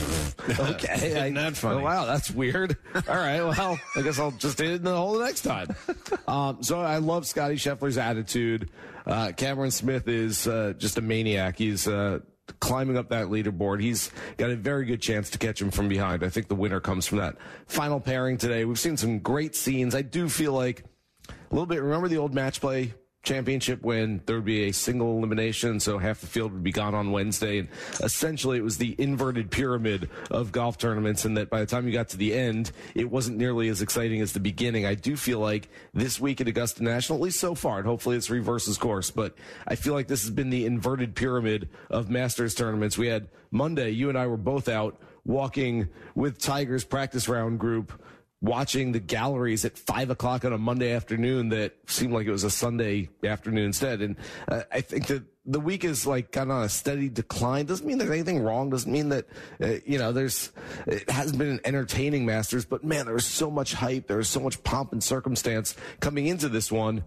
[0.48, 1.80] Okay, Isn't that funny?
[1.80, 2.76] oh, wow, that's weird.
[2.94, 5.68] All right, well, I guess I'll just hit it in the hole the next time.
[6.26, 8.70] Um, so I love Scotty Scheffler's attitude.
[9.06, 11.56] Uh, Cameron Smith is uh, just a maniac.
[11.56, 12.18] He's uh,
[12.60, 13.80] climbing up that leaderboard.
[13.80, 16.22] He's got a very good chance to catch him from behind.
[16.22, 17.36] I think the winner comes from that
[17.66, 18.64] final pairing today.
[18.66, 19.94] We've seen some great scenes.
[19.94, 20.84] I do feel like
[21.28, 21.82] a little bit.
[21.82, 22.92] Remember the old match play
[23.28, 26.94] championship win, there would be a single elimination, so half the field would be gone
[26.94, 27.68] on Wednesday, and
[28.00, 31.92] essentially it was the inverted pyramid of golf tournaments, and that by the time you
[31.92, 34.86] got to the end, it wasn't nearly as exciting as the beginning.
[34.86, 38.16] I do feel like this week at Augusta National, at least so far, and hopefully
[38.16, 39.34] it's reverses course, but
[39.66, 42.96] I feel like this has been the inverted pyramid of Masters tournaments.
[42.96, 47.92] We had Monday, you and I were both out walking with Tigers practice round group
[48.40, 52.44] watching the galleries at five o'clock on a Monday afternoon that seemed like it was
[52.44, 54.00] a Sunday afternoon instead.
[54.00, 57.66] And uh, I think that the week is like kind of on a steady decline.
[57.66, 58.70] Doesn't mean there's anything wrong.
[58.70, 59.26] Doesn't mean that,
[59.60, 60.52] uh, you know, there's,
[60.86, 64.06] it hasn't been an entertaining Masters, but man, there was so much hype.
[64.06, 67.02] There was so much pomp and circumstance coming into this one.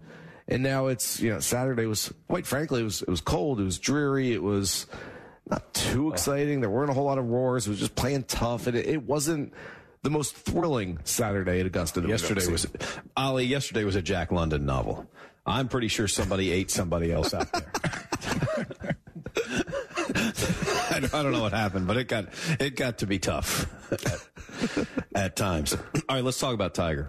[0.48, 3.58] And now it's, you know, Saturday was, quite frankly, it was, it was cold.
[3.58, 4.32] It was dreary.
[4.32, 4.86] It was
[5.48, 6.60] not too exciting.
[6.60, 7.66] There weren't a whole lot of roars.
[7.66, 8.66] It was just playing tough.
[8.66, 9.54] And it, it wasn't,
[10.02, 12.00] the most thrilling Saturday at Augusta.
[12.00, 12.66] Yesterday was.
[13.16, 13.44] Ollie.
[13.44, 15.06] Yesterday was a Jack London novel.
[15.46, 17.72] I'm pretty sure somebody ate somebody else out there.
[20.94, 22.26] I don't, know what happened, but it got
[22.60, 24.28] it got to be tough at,
[25.14, 25.74] at times.
[25.74, 27.08] All right, let's talk about Tiger.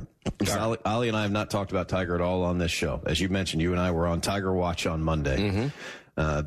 [0.57, 3.01] Ollie, Ollie and I have not talked about Tiger at all on this show.
[3.05, 5.69] As you mentioned, you and I were on Tiger Watch on Monday.
[6.15, 6.43] Uh,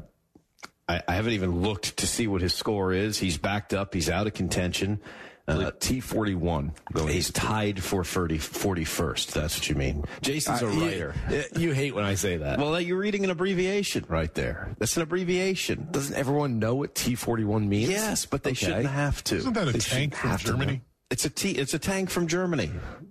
[0.89, 3.19] I, I haven't even looked to see what his score is.
[3.19, 3.93] He's backed up.
[3.93, 5.01] He's out of contention.
[5.49, 6.73] Uh, T41.
[7.09, 9.33] He's tied for 30, 41st.
[9.33, 10.05] That's what you mean.
[10.21, 11.15] Jason's a Uh, you- writer.
[11.57, 12.59] You, hate when I say that.
[12.59, 14.75] Well, you're reading an abbreviation right there.
[14.79, 15.89] That's an abbreviation.
[15.93, 17.91] Doesn't everyone know what T41 means?
[17.91, 18.67] Yes, but they Okay.
[18.67, 19.37] shouldn't have to.
[19.37, 20.83] Isn't that a They tank from Germany?
[21.11, 21.53] It's a t.
[21.53, 22.71] It's a tank from Germany.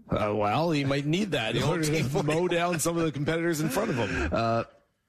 [0.09, 3.11] Uh, well, he might need that in The order to mow down some of the
[3.11, 4.29] competitors in front of him.
[4.33, 4.63] Uh,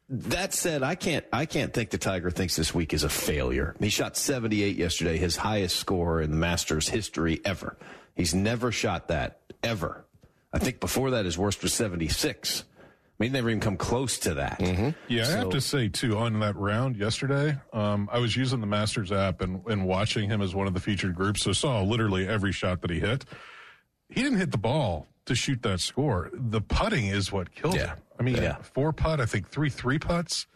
[0.09, 1.25] that said, I can't.
[1.33, 3.75] I can't think the Tiger thinks this week is a failure.
[3.81, 7.77] He shot 78 yesterday, his highest score in the Masters history ever.
[8.15, 10.05] He's never shot that ever.
[10.53, 12.65] I think before that, his worst was 76.
[13.19, 14.61] I mean, never even come close to that.
[15.09, 18.67] Yeah, I have to say too on that round yesterday, um, I was using the
[18.67, 22.29] Masters app and, and watching him as one of the featured groups, so saw literally
[22.29, 23.25] every shot that he hit.
[24.09, 26.31] He didn't hit the ball to shoot that score.
[26.33, 27.87] The putting is what killed Yeah.
[27.95, 27.99] him.
[28.19, 28.57] I mean, Yeah.
[28.63, 30.47] four putt, I think three three putts.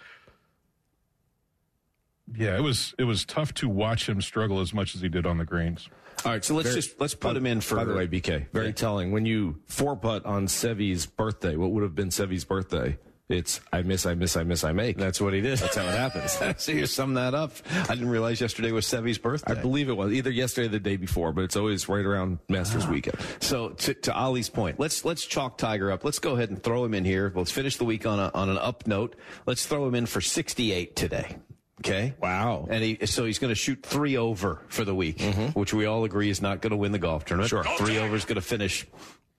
[2.37, 5.27] Yeah, it was it was tough to watch him struggle as much as he did
[5.27, 5.89] on the greens.
[6.25, 7.77] All right, so let's Very- just let's put him in for.
[7.77, 9.11] By the way, BK, very telling.
[9.11, 12.99] When you four putt on Seve's birthday, what would have been Seve's birthday?
[13.31, 14.97] It's I miss, I miss, I miss, I make.
[14.97, 15.59] That's what he did.
[15.59, 16.39] That's how it happens.
[16.63, 17.53] so you sum that up.
[17.89, 19.53] I didn't realize yesterday was Seve's birthday.
[19.53, 22.41] I believe it was either yesterday or the day before, but it's always right around
[22.49, 22.91] Masters ah.
[22.91, 23.19] weekend.
[23.41, 26.05] So to, to Ollie's point, let's let's chalk Tiger up.
[26.05, 27.33] Let's go ahead and throw him in here.
[27.35, 29.15] Let's finish the week on a, on an up note.
[29.47, 31.37] Let's throw him in for 68 today.
[31.81, 32.15] Okay.
[32.21, 32.67] Wow.
[32.69, 35.59] And he so he's going to shoot three over for the week, mm-hmm.
[35.59, 37.49] which we all agree is not going to win the golf tournament.
[37.49, 37.65] Sure.
[37.79, 38.87] Three over is going to finish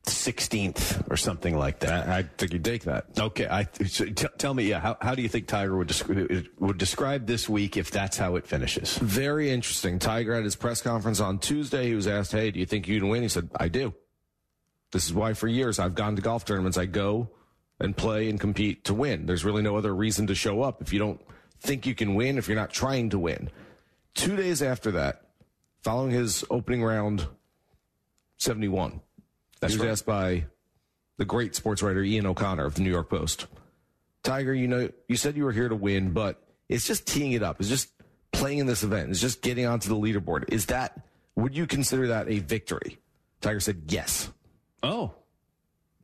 [0.05, 2.07] 16th or something like that.
[2.07, 3.05] I, I think you'd take that.
[3.19, 6.47] Okay, I so t- tell me, yeah, how, how do you think Tiger would describe
[6.59, 8.97] would describe this week if that's how it finishes?
[8.97, 9.99] Very interesting.
[9.99, 12.99] Tiger at his press conference on Tuesday, he was asked, "Hey, do you think you
[12.99, 13.93] can win?" He said, "I do."
[14.91, 16.77] This is why for years I've gone to golf tournaments.
[16.77, 17.29] I go
[17.79, 19.25] and play and compete to win.
[19.25, 21.21] There's really no other reason to show up if you don't
[21.59, 23.49] think you can win, if you're not trying to win.
[24.13, 25.21] Two days after that,
[25.83, 27.27] following his opening round
[28.37, 29.01] 71,
[29.61, 29.91] That's he was right.
[29.91, 30.45] asked by
[31.17, 33.47] the great sports writer Ian O'Connor of the New York Post.
[34.23, 37.43] Tiger, you know, you said you were here to win, but it's just teeing it
[37.43, 37.59] up.
[37.59, 37.89] It's just
[38.31, 39.09] playing in this event.
[39.09, 40.51] It's just getting onto the leaderboard.
[40.51, 40.99] Is that,
[41.35, 42.97] would you consider that a victory?
[43.39, 44.31] Tiger said yes.
[44.83, 45.13] Oh.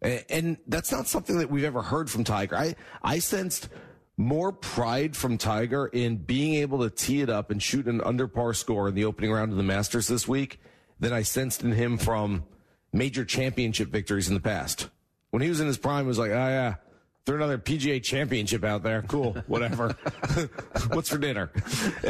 [0.01, 2.55] And, and that's not something that we've ever heard from Tiger.
[2.55, 3.69] I, I sensed
[4.17, 8.27] more pride from Tiger in being able to tee it up and shoot an under
[8.27, 10.59] par score in the opening round of the Masters this week
[10.99, 12.43] than I sensed in him from
[12.97, 14.89] major championship victories in the past.
[15.29, 16.75] When he was in his prime, it was like, oh yeah,
[17.25, 19.03] throw another PGA championship out there.
[19.03, 19.89] Cool, whatever.
[20.91, 21.47] What's for dinner?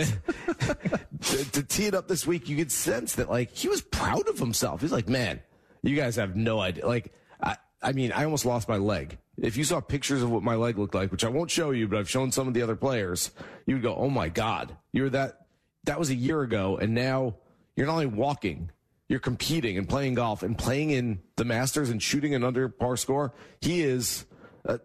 [1.22, 4.30] to, to tee it up this week, you could sense that like he was proud
[4.30, 4.82] of himself.
[4.82, 5.42] He's like, man,
[5.84, 6.88] you guys have no idea.
[6.88, 9.18] Like, I, I mean, I almost lost my leg.
[9.38, 11.88] If you saw pictures of what my leg looked like, which I won't show you,
[11.88, 13.32] but I've shown some of the other players,
[13.68, 15.46] you would go, oh my God, you're that,
[15.84, 16.78] that was a year ago.
[16.78, 17.36] And now
[17.76, 18.72] you're not only walking,
[19.08, 22.98] you're competing and playing golf and playing in the Masters and shooting an under par
[22.98, 23.34] score.
[23.62, 24.26] He is
[24.68, 24.78] uh,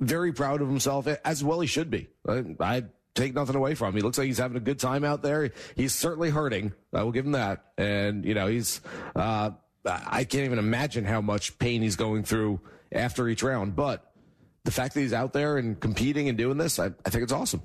[0.00, 2.08] very proud of himself, as well he should be.
[2.28, 3.94] I, I take nothing away from him.
[3.96, 5.50] He looks like he's having a good time out there.
[5.76, 6.72] He's certainly hurting.
[6.92, 7.64] I will give him that.
[7.78, 8.80] And, you know, he's,
[9.16, 9.50] uh,
[9.86, 12.60] I can't even imagine how much pain he's going through
[12.92, 13.76] after each round.
[13.76, 14.12] But
[14.64, 17.32] the fact that he's out there and competing and doing this, I, I think it's
[17.32, 17.62] awesome.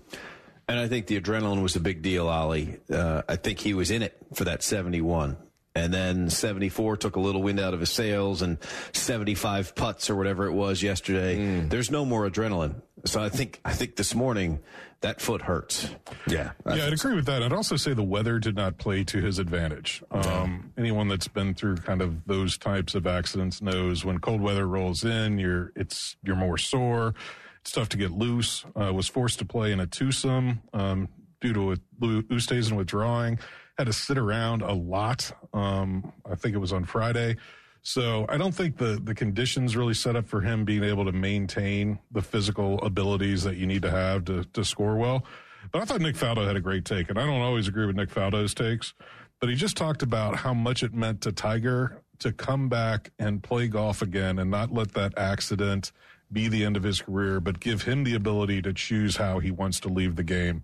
[0.70, 2.78] And I think the adrenaline was a big deal, Ollie.
[2.94, 5.36] Uh, I think he was in it for that 71.
[5.74, 8.60] And then 74 took a little wind out of his sails and
[8.94, 11.62] 75 putts or whatever it was yesterday.
[11.62, 12.82] There's no more adrenaline.
[13.06, 14.60] So I think, I think this morning
[15.02, 15.90] that foot hurts.
[16.28, 16.52] Yeah.
[16.68, 17.42] Yeah, I'd agree with that.
[17.42, 20.04] I'd also say the weather did not play to his advantage.
[20.12, 24.68] Um, anyone that's been through kind of those types of accidents knows when cold weather
[24.68, 27.16] rolls in, you're it's you're more sore.
[27.62, 28.66] It's tough to get loose.
[28.80, 31.10] Uh, was forced to play in a twosome um,
[31.42, 33.40] due to Oosthuizen withdrawing.
[33.78, 35.32] Had to sit around a lot.
[35.54, 37.38] Um, I think it was on Friday.
[37.82, 41.12] So I don't think the the conditions really set up for him being able to
[41.12, 45.26] maintain the physical abilities that you need to have to to score well.
[45.72, 47.96] But I thought Nick Faldo had a great take, and I don't always agree with
[47.96, 48.94] Nick Faldo's takes,
[49.40, 53.42] but he just talked about how much it meant to Tiger to come back and
[53.42, 55.92] play golf again and not let that accident
[56.32, 59.52] be the end of his career, but give him the ability to choose how he
[59.52, 60.64] wants to leave the game.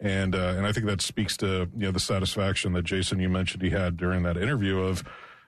[0.00, 3.28] And uh, and I think that speaks to you know the satisfaction that Jason you
[3.28, 5.04] mentioned he had during that interview of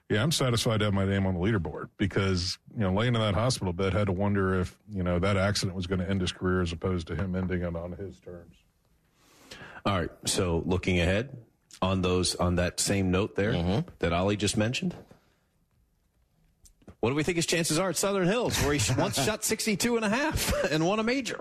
[0.08, 3.20] yeah, I'm satisfied to have my name on the leaderboard because, you know, laying in
[3.20, 6.20] that hospital bed had to wonder if, you know, that accident was going to end
[6.20, 8.54] his career as opposed to him ending it on his terms.
[9.84, 10.10] All right.
[10.24, 11.36] So looking ahead
[11.82, 14.94] on those, on that same note there that Ollie just mentioned.
[17.06, 19.94] What do we think his chances are at Southern Hills, where he once shot 62
[19.94, 21.38] and a half and won a major?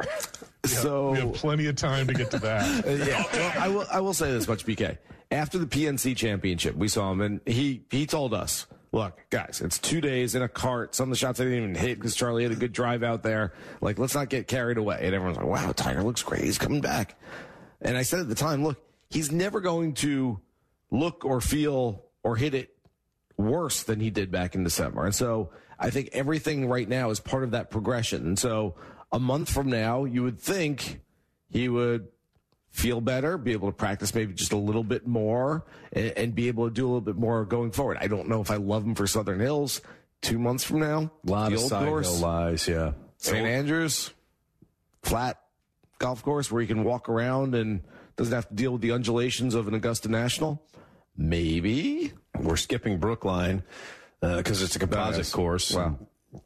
[0.63, 2.85] So we have plenty of time to get to that.
[3.07, 3.85] Yeah, well, I will.
[3.91, 4.99] I will say this much, BK.
[5.31, 9.79] After the PNC championship, we saw him, and he he told us, "Look, guys, it's
[9.79, 10.93] two days in a cart.
[10.93, 13.23] Some of the shots I didn't even hit because Charlie had a good drive out
[13.23, 13.53] there.
[13.81, 16.43] Like, let's not get carried away." And everyone's like, "Wow, Tiger looks great.
[16.43, 17.19] He's coming back."
[17.81, 18.77] And I said at the time, "Look,
[19.09, 20.39] he's never going to
[20.91, 22.74] look or feel or hit it
[23.37, 25.05] worse than he did back in December.
[25.05, 28.25] And so I think everything right now is part of that progression.
[28.25, 28.75] And so
[29.11, 31.01] a month from now, you would think
[31.49, 32.07] he would
[32.71, 36.49] feel better, be able to practice maybe just a little bit more, and, and be
[36.49, 37.97] able to do a little bit more going forward.
[38.01, 39.81] I don't know if I love him for Southern Hills
[40.21, 41.11] two months from now.
[41.25, 42.91] A lot the of side course, hill lies, yeah.
[43.17, 43.47] St.
[43.47, 44.11] Andrews,
[45.03, 45.39] flat
[45.99, 47.81] golf course where he can walk around and
[48.17, 50.61] doesn't have to deal with the undulations of an Augusta National.
[51.17, 52.11] Maybe.
[52.39, 53.63] We're skipping Brookline
[54.21, 55.31] because it's a composite Nice.
[55.31, 55.73] course.
[55.73, 55.99] Wow.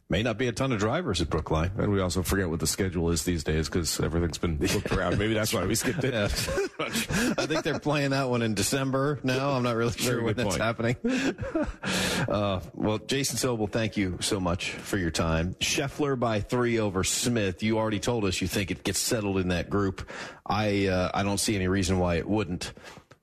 [0.07, 1.71] May not be a ton of drivers at Brookline.
[1.77, 5.17] And we also forget what the schedule is these days because everything's been booked around.
[5.17, 6.13] Maybe that's why we skipped it.
[6.79, 7.33] Yeah.
[7.37, 9.51] I think they're playing that one in December now.
[9.51, 10.61] I'm not really sure Very when that's point.
[10.61, 10.95] happening.
[12.29, 15.55] uh, well, Jason Sobel, thank you so much for your time.
[15.55, 17.61] Scheffler by three over Smith.
[17.63, 20.07] You already told us you think it gets settled in that group.
[20.45, 22.73] I uh, I don't see any reason why it wouldn't.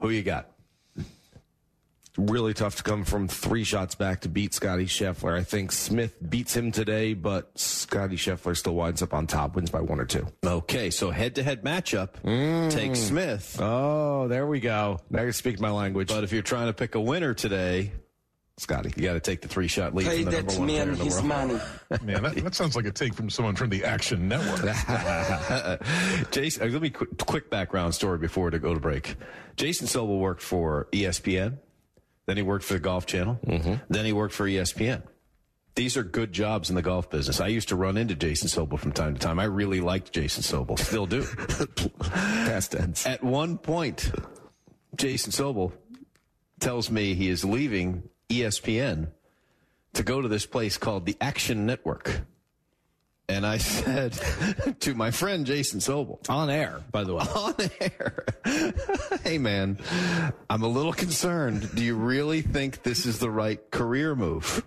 [0.01, 0.51] Who you got?
[2.19, 5.39] Really tough to come from three shots back to beat Scotty Scheffler.
[5.39, 9.69] I think Smith beats him today, but Scotty Scheffler still winds up on top, wins
[9.71, 10.27] by one or two.
[10.45, 12.71] Okay, so head to head matchup.
[12.71, 13.59] Take Smith.
[13.61, 14.99] Oh, there we go.
[15.11, 16.09] Now you speak my language.
[16.09, 17.93] But if you're trying to pick a winner today,
[18.59, 20.69] Scotty, you got to take the three shot lead Pay from the that number one
[20.69, 21.27] player man his world.
[21.27, 21.61] money.
[22.03, 24.63] Man, that, that sounds like a take from someone from the Action Network.
[26.31, 29.17] Jason, uh, let me quick, quick background story before to go to break.
[29.57, 31.59] Jason Sobel worked for ESPN,
[32.27, 33.75] then he worked for the Golf Channel, mm-hmm.
[33.89, 35.03] then he worked for ESPN.
[35.77, 37.39] These are good jobs in the golf business.
[37.39, 39.39] I used to run into Jason Sobel from time to time.
[39.39, 40.79] I really liked Jason Sobel.
[40.79, 41.23] Still do.
[42.01, 43.07] Past tense.
[43.07, 44.11] At one point,
[44.97, 45.73] Jason Sobel
[46.61, 49.09] tells me he is leaving ESPN
[49.93, 52.23] to go to this place called the Action Network.
[53.29, 54.13] And I said
[54.81, 57.25] to my friend Jason Sobel, On air, by the way.
[57.35, 58.25] on air,
[59.25, 59.79] hey man,
[60.49, 61.69] I'm a little concerned.
[61.75, 64.65] Do you really think this is the right career move?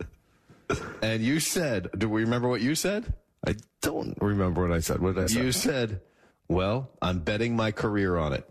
[1.02, 3.14] And you said, do we remember what you said?
[3.48, 5.00] I don't remember what I said.
[5.00, 5.42] What did I say?
[5.42, 6.02] You said,
[6.50, 8.48] well, I'm betting my career on it.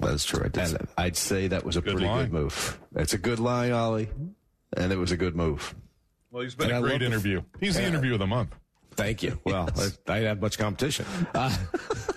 [0.00, 0.42] That's true.
[0.44, 2.24] I did say And I'd say that was a Good pretty line.
[2.26, 2.80] good move.
[2.94, 4.08] It's a good line, Ollie.
[4.76, 5.74] And it was a good move.
[6.30, 7.42] Well, he's been And I a love great the- interview.
[7.60, 8.54] He's the interview of the month.
[8.96, 9.38] Thank you.
[9.44, 9.82] Well, I,
[10.12, 11.04] I didn't have much competition.
[11.34, 11.54] Uh,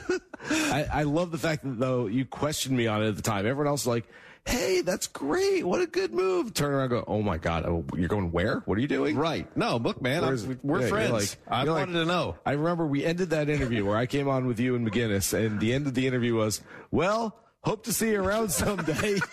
[0.49, 3.45] I, I love the fact that though you questioned me on it at the time.
[3.47, 4.05] Everyone else was like,
[4.45, 5.65] "Hey, that's great!
[5.65, 8.59] What a good move!" Turn around, and go, "Oh my god, oh, you're going where?
[8.65, 9.47] What are you doing?" Right.
[9.57, 10.21] No, look, man,
[10.61, 11.11] we're yeah, friends.
[11.11, 12.35] like- I wanted like- to know.
[12.45, 15.59] I remember we ended that interview where I came on with you and McGinnis, and
[15.59, 16.61] the end of the interview was,
[16.91, 19.17] "Well, hope to see you around someday."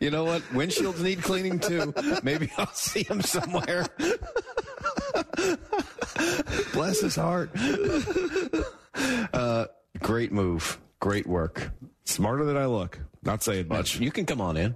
[0.00, 0.42] You know what?
[0.50, 1.94] Windshields need cleaning too.
[2.24, 3.86] Maybe I'll see him somewhere.
[6.72, 7.50] Bless his heart.
[9.32, 9.66] Uh,
[10.00, 10.78] great move.
[11.00, 11.70] Great work.
[12.04, 12.98] Smarter than I look.
[13.22, 13.98] Not saying much.
[13.98, 14.74] You can come on in.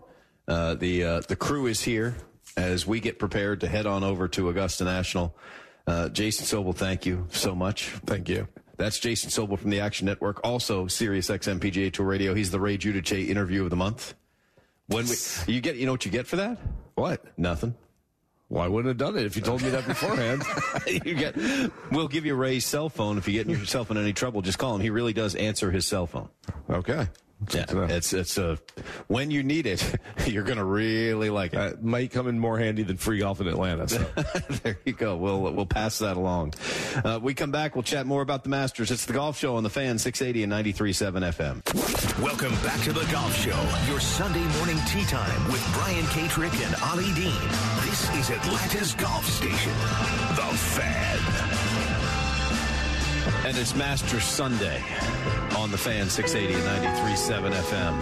[0.49, 2.17] Uh, the uh, the crew is here
[2.57, 5.37] as we get prepared to head on over to Augusta National.
[5.87, 7.89] Uh, Jason Sobel, thank you so much.
[8.07, 8.49] Thank you.
[8.77, 12.35] That's Jason Sobel from the Action Network, also Sirius XM PGA Tour Radio.
[12.35, 14.15] He's the Ray Giudice Interview of the Month.
[14.89, 15.15] When we,
[15.53, 16.59] you get, you know what you get for that?
[16.95, 17.25] What?
[17.39, 17.75] Nothing.
[18.49, 20.43] Well, I wouldn't have done it if you told me that beforehand.
[21.05, 21.37] you get.
[21.91, 24.41] We'll give you Ray's cell phone if you get yourself in any trouble.
[24.41, 24.81] Just call him.
[24.81, 26.29] He really does answer his cell phone.
[26.71, 27.09] okay.
[27.53, 28.59] Yeah, it's it's a
[29.09, 31.57] when you need it, you're gonna really like it.
[31.57, 33.89] That might come in more handy than free golf in Atlanta.
[33.89, 33.99] So.
[34.63, 35.17] there you go.
[35.17, 36.55] We'll we'll pass that along.
[37.05, 37.77] Uh, we come back.
[37.77, 38.91] We'll chat more about the Masters.
[38.91, 42.23] It's the Golf Show on the Fan 680 and 93.7 FM.
[42.23, 46.75] Welcome back to the Golf Show, your Sunday morning tea time with Brian Katrek and
[46.85, 47.49] Ollie Dean.
[47.85, 49.73] This is Atlanta's golf station,
[50.37, 51.56] The Fan.
[53.27, 54.81] And it's Masters Sunday
[55.57, 57.93] on the Fan 680 and 93.7 FM.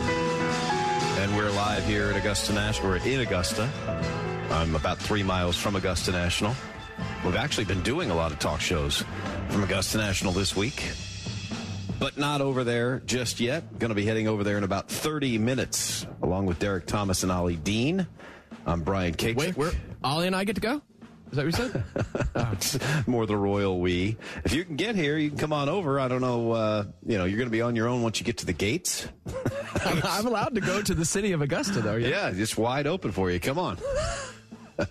[1.19, 2.91] And we're live here at Augusta National.
[2.91, 3.71] We're in Augusta.
[4.51, 6.55] I'm about three miles from Augusta National.
[7.25, 9.03] We've actually been doing a lot of talk shows
[9.49, 10.91] from Augusta National this week,
[11.99, 13.79] but not over there just yet.
[13.79, 17.33] Going to be heading over there in about 30 minutes, along with Derek Thomas and
[17.33, 18.07] Ollie Dean.
[18.67, 19.37] I'm Brian Katrek.
[19.37, 19.73] Wait, where
[20.03, 20.83] Ollie and I get to go?
[21.35, 22.53] Is that what you said?
[22.53, 22.79] It's
[23.09, 24.17] more the royal we.
[24.45, 25.99] If you can get here, you can come on over.
[25.99, 26.53] I don't know.
[26.53, 28.53] Uh, you know, you're going to be on your own once you get to the
[28.53, 29.09] gates.
[29.85, 31.97] I'm, I'm allowed to go to the city of Augusta, though.
[31.97, 33.41] Yeah, just wide open for you.
[33.41, 33.79] Come on.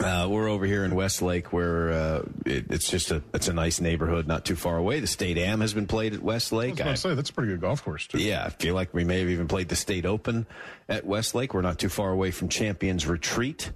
[0.00, 3.80] Uh, we're over here in Westlake, where uh, it, it's just a it's a nice
[3.80, 4.98] neighborhood, not too far away.
[4.98, 6.80] The state am has been played at I was Westlake.
[6.80, 8.18] about to say that's a pretty good golf course too.
[8.18, 10.46] Yeah, I feel like we may have even played the state open
[10.88, 11.54] at Westlake.
[11.54, 13.70] We're not too far away from Champions Retreat.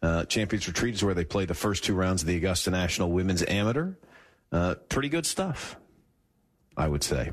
[0.00, 3.10] Uh, Champions Retreat is where they play the first two rounds of the Augusta National
[3.10, 3.94] Women's Amateur.
[4.52, 5.76] Uh, pretty good stuff,
[6.76, 7.32] I would say.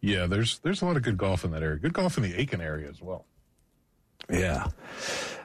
[0.00, 1.78] Yeah, there's there's a lot of good golf in that area.
[1.78, 3.24] Good golf in the Aiken area as well.
[4.28, 4.66] Yeah.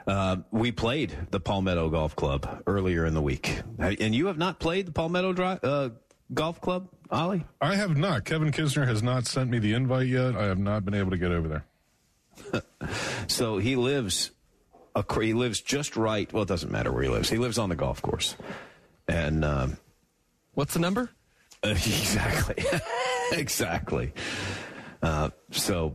[0.06, 3.60] Uh, we played the Palmetto Golf Club earlier in the week.
[3.78, 5.90] And you have not played the Palmetto Dri- uh,
[6.32, 7.44] Golf Club, Ollie?
[7.60, 8.24] I have not.
[8.24, 10.34] Kevin Kisner has not sent me the invite yet.
[10.36, 12.62] I have not been able to get over there.
[13.26, 14.30] So he lives,
[14.98, 16.32] ac- he lives just right.
[16.32, 17.30] Well, it doesn't matter where he lives.
[17.30, 18.36] He lives on the golf course.
[19.06, 19.78] And um,
[20.58, 21.08] What's the number?
[21.62, 22.64] Uh, exactly.
[23.32, 24.12] exactly.
[25.00, 25.94] Uh, so,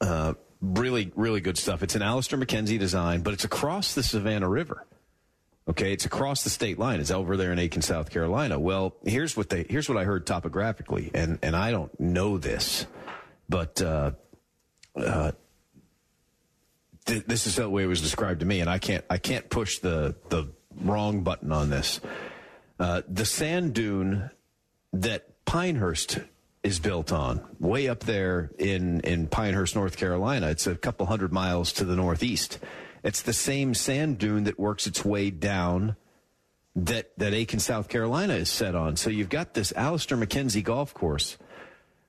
[0.00, 1.82] uh, really, really good stuff.
[1.82, 4.86] It's an Alister MacKenzie design, but it's across the Savannah River.
[5.68, 7.00] Okay, it's across the state line.
[7.00, 8.58] It's over there in Aiken, South Carolina.
[8.58, 12.86] Well, here's what they here's what I heard topographically, and and I don't know this,
[13.46, 14.12] but uh,
[14.96, 15.32] uh,
[17.06, 19.48] th- this is the way it was described to me, and I can't I can't
[19.48, 22.00] push the the wrong button on this.
[22.78, 24.30] Uh, the sand dune
[24.92, 26.18] that Pinehurst
[26.62, 30.48] is built on, way up there in, in Pinehurst, North Carolina.
[30.48, 32.58] It's a couple hundred miles to the northeast.
[33.04, 35.96] It's the same sand dune that works its way down
[36.74, 38.96] that, that Aiken, South Carolina is set on.
[38.96, 41.38] So you've got this Alister MacKenzie golf course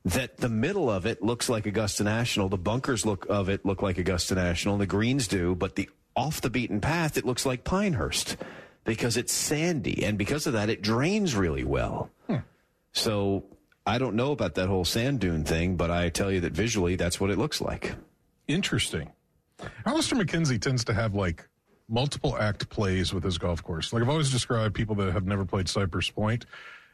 [0.05, 2.49] that the middle of it looks like Augusta National.
[2.49, 4.75] The bunkers look of it look like Augusta National.
[4.75, 8.37] And the greens do, but the off the beaten path, it looks like Pinehurst
[8.83, 10.03] because it's sandy.
[10.03, 12.09] And because of that, it drains really well.
[12.27, 12.37] Hmm.
[12.93, 13.43] So
[13.85, 16.95] I don't know about that whole sand dune thing, but I tell you that visually,
[16.95, 17.95] that's what it looks like.
[18.47, 19.11] Interesting.
[19.85, 21.47] Alister MacKenzie tends to have like
[21.89, 23.93] multiple act plays with his golf course.
[23.93, 26.45] Like I've always described people that have never played Cypress Point.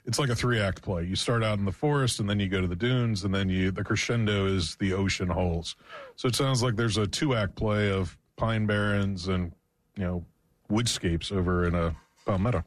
[0.05, 1.03] It's like a three act play.
[1.05, 3.47] You start out in the forest and then you go to the dunes and then
[3.49, 5.75] you the crescendo is the ocean holes.
[6.17, 9.53] So it sounds like there's a two act play of pine barrens and
[9.95, 10.25] you know
[10.69, 11.95] woodscapes over in a
[12.25, 12.63] palmetto.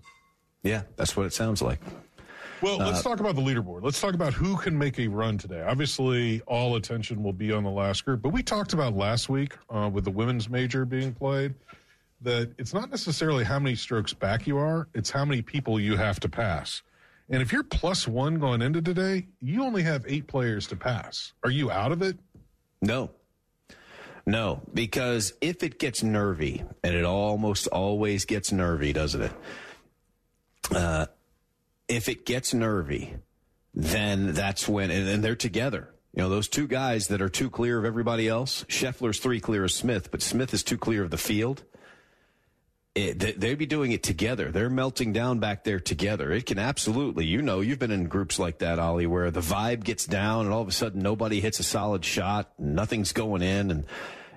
[0.63, 1.81] Yeah, that's what it sounds like.
[2.63, 3.83] Well, let's Uh, talk about the leaderboard.
[3.83, 5.61] Let's talk about who can make a run today.
[5.61, 9.55] Obviously, all attention will be on the last group, but we talked about last week
[9.69, 11.55] uh, with the women's major being played
[12.23, 15.97] that it's not necessarily how many strokes back you are, it's how many people you
[15.99, 16.83] have to pass.
[17.29, 21.33] And if you're plus one going into today, you only have eight players to pass.
[21.43, 22.19] Are you out of it?
[22.81, 23.11] No.
[24.27, 29.33] No, because if it gets nervy, and it almost always gets nervy, doesn't it?
[30.75, 31.07] Uh,
[31.89, 33.15] if it gets nervy,
[33.73, 35.95] then that's when, and, and they're together.
[36.13, 39.65] You know, those two guys that are too clear of everybody else, Scheffler's three clear
[39.65, 41.63] of Smith, but Smith is too clear of the field.
[42.97, 44.51] It, they, they'd be doing it together.
[44.51, 46.33] They're melting down back there together.
[46.33, 49.85] It can absolutely, you know, you've been in groups like that, Ollie, where the vibe
[49.85, 53.71] gets down and all of a sudden nobody hits a solid shot, nothing's going in,
[53.71, 53.85] and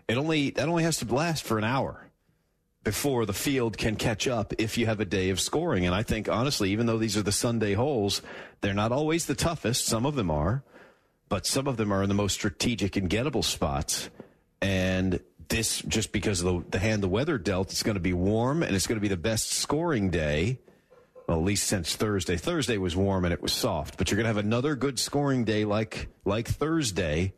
[0.09, 2.09] it only that only has to last for an hour
[2.83, 5.85] before the field can catch up if you have a day of scoring.
[5.85, 8.21] And I think honestly, even though these are the Sunday holes,
[8.59, 9.85] they're not always the toughest.
[9.85, 10.63] Some of them are,
[11.29, 14.09] but some of them are in the most strategic and gettable spots.
[14.61, 18.13] And this, just because of the, the hand the weather dealt, it's going to be
[18.13, 20.59] warm and it's going to be the best scoring day.
[21.27, 22.37] Well, at least since Thursday.
[22.37, 25.43] Thursday was warm and it was soft, but you're going to have another good scoring
[25.43, 27.33] day like like Thursday.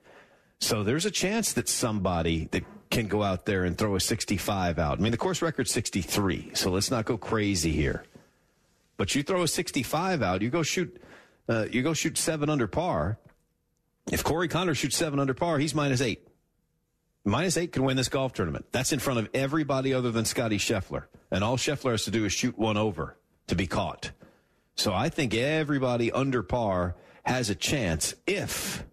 [0.59, 4.77] So there's a chance that somebody that can go out there and throw a 65
[4.77, 4.99] out.
[4.99, 8.03] I mean, the course record's 63, so let's not go crazy here.
[8.97, 11.01] But you throw a 65 out, you go shoot,
[11.49, 13.17] uh, you go shoot seven under par.
[14.11, 16.27] If Corey Connor shoots seven under par, he's minus eight.
[17.23, 18.65] Minus eight can win this golf tournament.
[18.71, 21.05] That's in front of everybody other than Scotty Scheffler.
[21.29, 23.17] And all Scheffler has to do is shoot one over
[23.47, 24.11] to be caught.
[24.75, 28.83] So I think everybody under par has a chance if,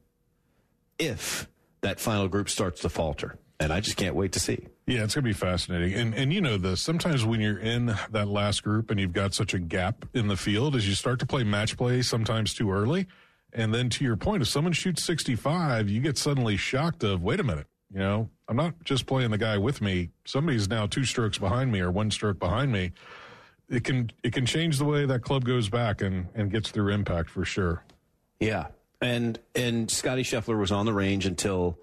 [0.98, 1.48] if
[1.80, 3.38] that final group starts to falter.
[3.60, 4.66] And I just can't wait to see.
[4.86, 5.94] Yeah, it's going to be fascinating.
[5.94, 9.34] And and you know this, sometimes when you're in that last group and you've got
[9.34, 12.70] such a gap in the field as you start to play match play sometimes too
[12.70, 13.06] early,
[13.52, 17.40] and then to your point, if someone shoots 65, you get suddenly shocked of, wait
[17.40, 20.10] a minute, you know, I'm not just playing the guy with me.
[20.24, 22.92] Somebody's now two strokes behind me or one stroke behind me.
[23.68, 26.92] It can it can change the way that club goes back and and gets through
[26.92, 27.84] impact for sure.
[28.40, 28.68] Yeah.
[29.00, 31.78] And and Scotty Scheffler was on the range until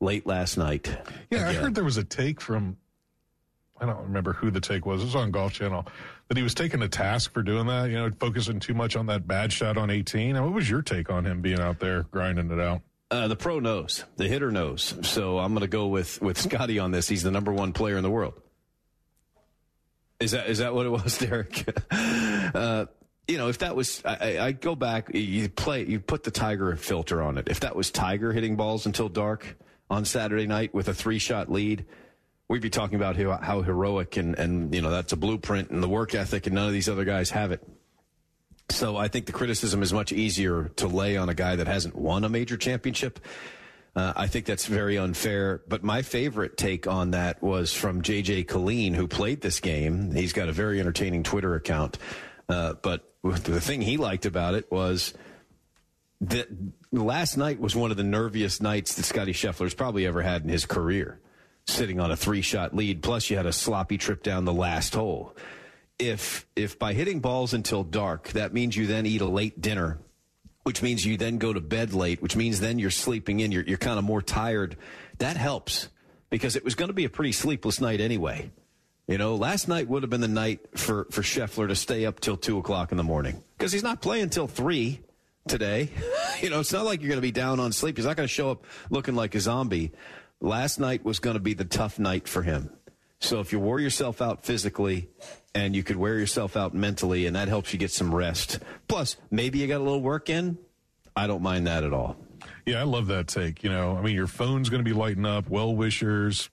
[0.00, 0.88] late last night.
[1.30, 2.76] Yeah, I heard there was a take from
[3.80, 5.02] I don't remember who the take was.
[5.02, 5.86] It was on Golf Channel
[6.28, 7.90] that he was taking a task for doing that.
[7.90, 10.36] You know, focusing too much on that bad shot on 18.
[10.36, 12.82] And what was your take on him being out there grinding it out?
[13.10, 14.94] Uh, the pro knows, the hitter knows.
[15.02, 17.08] So I'm going to go with with Scotty on this.
[17.08, 18.34] He's the number one player in the world.
[20.20, 21.64] Is that is that what it was, Derek?
[21.90, 22.86] uh,
[23.26, 25.14] you know, if that was, I, I go back.
[25.14, 27.48] You play, you put the Tiger filter on it.
[27.48, 29.56] If that was Tiger hitting balls until dark
[29.90, 31.84] on Saturday night with a three shot lead,
[32.48, 35.82] we'd be talking about how, how heroic and and you know that's a blueprint and
[35.82, 37.66] the work ethic, and none of these other guys have it.
[38.70, 41.96] So I think the criticism is much easier to lay on a guy that hasn't
[41.96, 43.18] won a major championship.
[43.96, 45.62] Uh, I think that's very unfair.
[45.66, 50.12] But my favorite take on that was from JJ Killeen, who played this game.
[50.12, 51.98] He's got a very entertaining Twitter account.
[52.48, 55.14] Uh, but the thing he liked about it was
[56.20, 56.48] that
[56.92, 60.48] last night was one of the nerviest nights that Scotty Scheffler's probably ever had in
[60.48, 61.20] his career,
[61.66, 63.02] sitting on a three shot lead.
[63.02, 65.34] Plus, you had a sloppy trip down the last hole.
[65.98, 69.98] If if by hitting balls until dark, that means you then eat a late dinner,
[70.62, 73.64] which means you then go to bed late, which means then you're sleeping in, you're
[73.64, 74.76] you're kind of more tired.
[75.18, 75.88] That helps
[76.30, 78.50] because it was going to be a pretty sleepless night anyway.
[79.08, 82.20] You know, last night would have been the night for, for Scheffler to stay up
[82.20, 85.00] till two o'clock in the morning because he's not playing till three
[85.48, 85.88] today.
[86.42, 87.96] you know, it's not like you're going to be down on sleep.
[87.96, 89.92] He's not going to show up looking like a zombie.
[90.42, 92.70] Last night was going to be the tough night for him.
[93.20, 95.08] So if you wore yourself out physically
[95.54, 98.60] and you could wear yourself out mentally and that helps you get some rest.
[98.86, 100.58] Plus, maybe you got a little work in.
[101.16, 102.16] I don't mind that at all.
[102.64, 103.64] Yeah, I love that take.
[103.64, 106.48] You know, I mean, your phone's going to be lighting up, well wishers,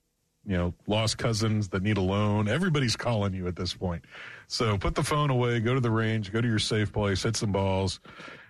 [0.45, 2.47] you know, lost cousins that need a loan.
[2.47, 4.03] Everybody's calling you at this point.
[4.47, 7.35] So put the phone away, go to the range, go to your safe place, hit
[7.35, 7.99] some balls.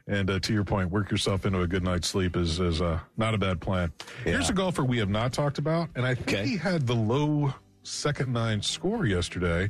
[0.07, 2.99] And uh, to your point, work yourself into a good night's sleep is is uh,
[3.17, 3.91] not a bad plan.
[4.23, 7.55] Here's a golfer we have not talked about, and I think he had the low
[7.85, 9.67] second nine score yesterday.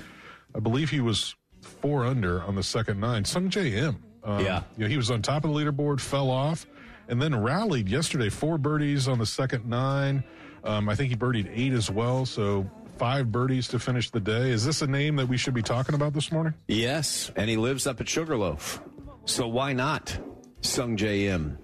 [0.55, 3.23] I believe he was four under on the second nine.
[3.23, 3.97] Sungjae Im.
[4.23, 4.63] Um, Yeah.
[4.77, 6.65] you know, he was on top of the leaderboard, fell off,
[7.07, 8.29] and then rallied yesterday.
[8.29, 10.23] Four birdies on the second nine.
[10.63, 12.25] Um, I think he birdied eight as well.
[12.25, 14.49] So five birdies to finish the day.
[14.51, 16.53] Is this a name that we should be talking about this morning?
[16.67, 18.81] Yes, and he lives up at Sugarloaf.
[19.25, 20.17] So why not
[20.61, 21.57] Sungjae Im?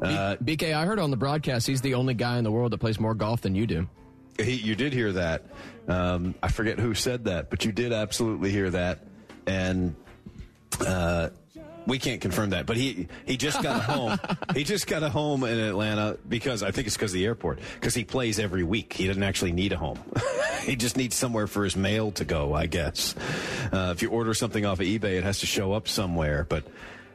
[0.00, 2.78] Uh, BK, I heard on the broadcast he's the only guy in the world that
[2.78, 3.88] plays more golf than you do.
[4.38, 5.44] He, you did hear that.
[5.88, 9.00] Um, I forget who said that, but you did absolutely hear that.
[9.46, 9.96] And
[10.86, 11.30] uh,
[11.86, 14.18] we can't confirm that, but he he just got a home.
[14.54, 17.60] he just got a home in Atlanta because I think it's because of the airport.
[17.74, 18.92] Because he plays every week.
[18.92, 19.98] He doesn't actually need a home.
[20.62, 22.52] he just needs somewhere for his mail to go.
[22.52, 23.14] I guess.
[23.72, 26.44] Uh, if you order something off of eBay, it has to show up somewhere.
[26.48, 26.64] But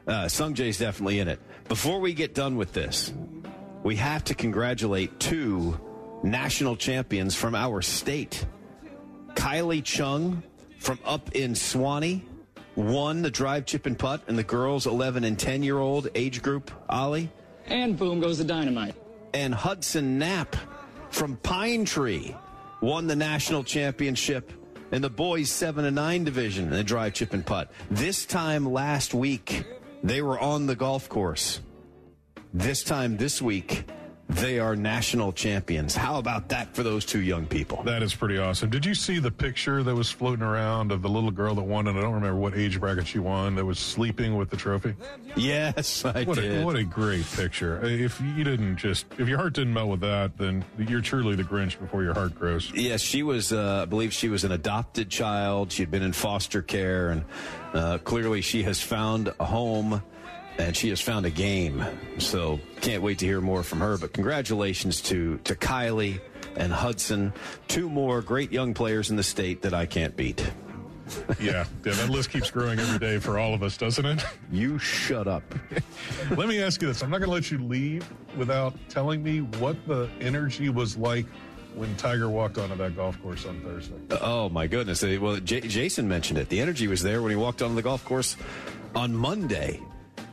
[0.07, 1.39] uh, Sungjae's definitely in it.
[1.67, 3.13] Before we get done with this,
[3.84, 5.80] we have to congratulate two
[6.24, 8.45] national champions from our state.
[9.36, 10.41] Kylie Chung
[10.80, 12.24] from up in Suwanee
[12.76, 16.41] won the drive, chip, and putt in the girls 11 and 10 year old age
[16.41, 17.30] group, Ollie.
[17.67, 18.95] And boom goes the dynamite.
[19.34, 20.55] And Hudson Knapp
[21.09, 22.36] from Pine Tree
[22.82, 24.51] won the national championship
[24.91, 27.71] in the boys 7 and 9 division in the drive, chip, and putt.
[27.89, 29.65] This time last week,
[30.03, 31.61] they were on the golf course.
[32.53, 33.86] This time this week,
[34.30, 35.95] they are national champions.
[35.95, 37.84] How about that for those two young people?
[37.84, 38.69] That is pretty awesome.
[38.69, 41.88] Did you see the picture that was floating around of the little girl that won,
[41.88, 44.95] and I don't remember what age bracket she won, that was sleeping with the trophy?
[45.36, 46.61] Yes, I what did.
[46.61, 47.84] A, what a great picture.
[47.84, 51.43] If you didn't just, if your heart didn't melt with that, then you're truly the
[51.43, 52.71] Grinch before your heart grows.
[52.74, 55.71] Yes, she was, uh, I believe she was an adopted child.
[55.71, 57.26] She had been in foster care, and
[57.74, 60.01] uh, clearly she has found a home
[60.58, 61.84] and she has found a game.
[62.20, 63.97] So can't wait to hear more from her.
[63.97, 66.20] But congratulations to to Kylie
[66.56, 67.34] and Hudson,
[67.68, 70.45] two more great young players in the state that I can't beat.
[71.39, 74.24] yeah, yeah, that list keeps growing every day for all of us, doesn't it?
[74.51, 75.43] You shut up.
[76.32, 79.41] let me ask you this: I'm not going to let you leave without telling me
[79.41, 81.26] what the energy was like
[81.76, 83.95] when Tiger walked onto that golf course on Thursday.
[84.22, 85.04] Oh my goodness!
[85.04, 86.47] Well, J- Jason mentioned it.
[86.49, 88.38] The energy was there when he walked onto the golf course
[88.95, 89.82] on Monday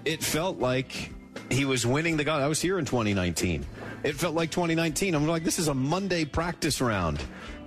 [0.05, 1.13] it felt like
[1.51, 2.43] he was winning the golf.
[2.43, 3.67] I was here in 2019.
[4.03, 5.15] It felt like 2019.
[5.15, 7.23] I'm like, this is a Monday practice round.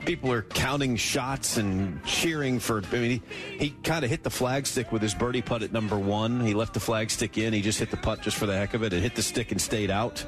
[0.05, 2.83] People are counting shots and cheering for.
[2.91, 3.21] I mean,
[3.57, 6.41] he, he kind of hit the flagstick with his birdie putt at number one.
[6.41, 7.53] He left the flagstick in.
[7.53, 8.91] He just hit the putt just for the heck of it.
[8.91, 10.25] It hit the stick and stayed out.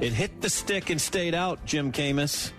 [0.00, 2.52] It hit the stick and stayed out, Jim Camus.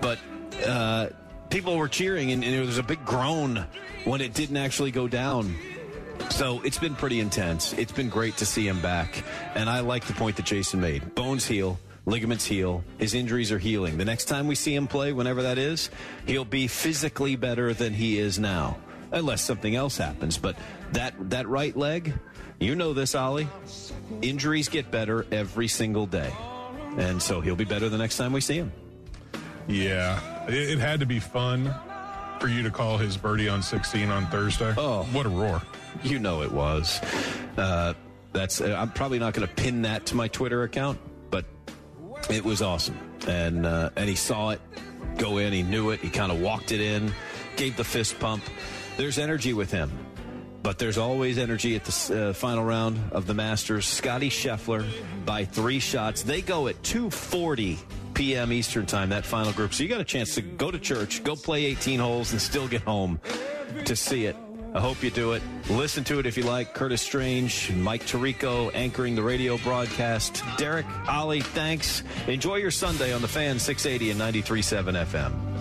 [0.00, 0.18] But
[0.66, 1.08] uh,
[1.50, 3.66] people were cheering, and, and there was a big groan
[4.04, 5.54] when it didn't actually go down.
[6.30, 7.72] So it's been pretty intense.
[7.74, 9.22] It's been great to see him back.
[9.54, 11.14] And I like the point that Jason made.
[11.14, 13.98] Bones heal, ligaments heal, his injuries are healing.
[13.98, 15.90] The next time we see him play, whenever that is,
[16.26, 18.76] he'll be physically better than he is now.
[19.12, 20.38] Unless something else happens.
[20.38, 20.56] But
[20.92, 22.12] that that right leg,
[22.58, 23.48] you know this, Ollie.
[24.22, 26.32] Injuries get better every single day.
[26.96, 28.72] And so he'll be better the next time we see him.
[29.68, 30.46] Yeah.
[30.48, 31.72] It, it had to be fun
[32.40, 34.74] for you to call his birdie on 16 on Thursday.
[34.76, 35.62] Oh, what a roar!
[36.02, 37.00] You know it was.
[37.56, 37.94] Uh,
[38.32, 38.60] that's.
[38.60, 40.98] Uh, I'm probably not going to pin that to my Twitter account,
[41.30, 41.44] but
[42.30, 44.60] it was awesome, and uh, and he saw it
[45.16, 45.52] go in.
[45.52, 46.00] He knew it.
[46.00, 47.12] He kind of walked it in,
[47.56, 48.42] gave the fist pump.
[48.96, 49.90] There's energy with him.
[50.62, 53.84] But there's always energy at the uh, final round of the Masters.
[53.84, 54.86] Scotty Scheffler
[55.26, 56.22] by three shots.
[56.22, 57.78] They go at 240
[58.14, 58.50] p.m.
[58.50, 59.74] Eastern Time, that final group.
[59.74, 62.66] So you got a chance to go to church, go play 18 holes, and still
[62.66, 63.20] get home
[63.84, 64.36] to see it.
[64.74, 65.42] I hope you do it.
[65.70, 66.74] Listen to it if you like.
[66.74, 70.42] Curtis Strange, Mike Tirico anchoring the radio broadcast.
[70.58, 72.02] Derek, Ollie, thanks.
[72.26, 75.54] Enjoy your Sunday on the fan 680 and 93.7 FM.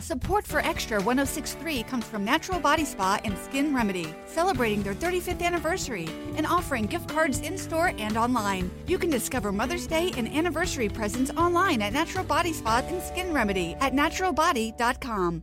[0.00, 5.42] Support for Extra 1063 comes from Natural Body Spa and Skin Remedy, celebrating their 35th
[5.42, 8.70] anniversary and offering gift cards in store and online.
[8.86, 13.32] You can discover Mother's Day and anniversary presents online at Natural Body Spa and Skin
[13.32, 15.42] Remedy at naturalbody.com.